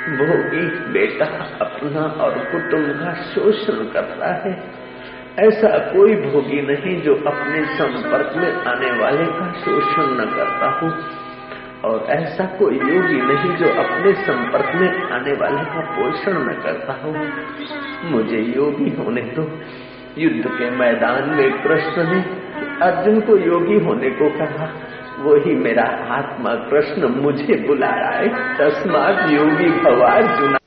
भोगी 0.07 0.92
बेटा 0.92 1.27
अपना 1.61 2.01
और 2.01 2.38
कुटुंब 2.38 2.87
का 2.87 3.12
शोषण 3.14 3.73
करता 3.73 4.35
है। 4.35 4.75
ऐसा 5.38 5.79
कोई 5.79 6.14
भोगी 6.14 6.62
नहीं 6.62 7.03
जो 7.03 7.14
अपने 7.14 7.64
संपर्क 7.64 8.33
में 8.37 8.53
आने 8.53 9.03
वाले 9.03 9.25
का 9.25 9.53
शोषण 9.53 10.03
न 10.03 10.33
करता 10.37 10.70
हो। 10.70 10.92
और 11.88 12.07
ऐसा 12.11 12.44
कोई 12.44 12.75
योगी 12.75 13.20
नहीं 13.20 13.57
जो 13.57 13.68
अपने 13.68 14.12
संपर्क 14.12 14.75
में 14.75 15.03
आने 15.03 15.33
वाले 15.33 15.64
का 15.64 15.81
पोषण 15.81 16.33
न 16.33 16.61
करता 16.64 16.92
हो। 16.92 17.14
मुझे 18.11 18.38
योगी 18.38 19.03
होने 19.05 19.22
दो। 19.22 19.61
युद्ध 20.18 20.46
के 20.46 20.70
मैदान 20.70 21.31
में 21.31 21.62
कृष्ण 21.62 22.03
ने 22.03 22.20
अर्जुन 22.83 23.20
को 23.20 23.37
योगी 23.37 23.79
होने 23.79 24.11
को 24.11 24.29
कहा। 24.31 24.68
वही 25.18 25.55
मेरा 25.55 26.07
आत्मा 26.11 26.55
कृष्ण 26.55 27.09
मुझे 27.09 27.64
बुला 27.66 27.90
रहा 27.90 28.11
है। 28.11 28.29
तस्मात 28.29 29.31
योगी 29.31 29.70
भवार्जुना। 29.70 30.59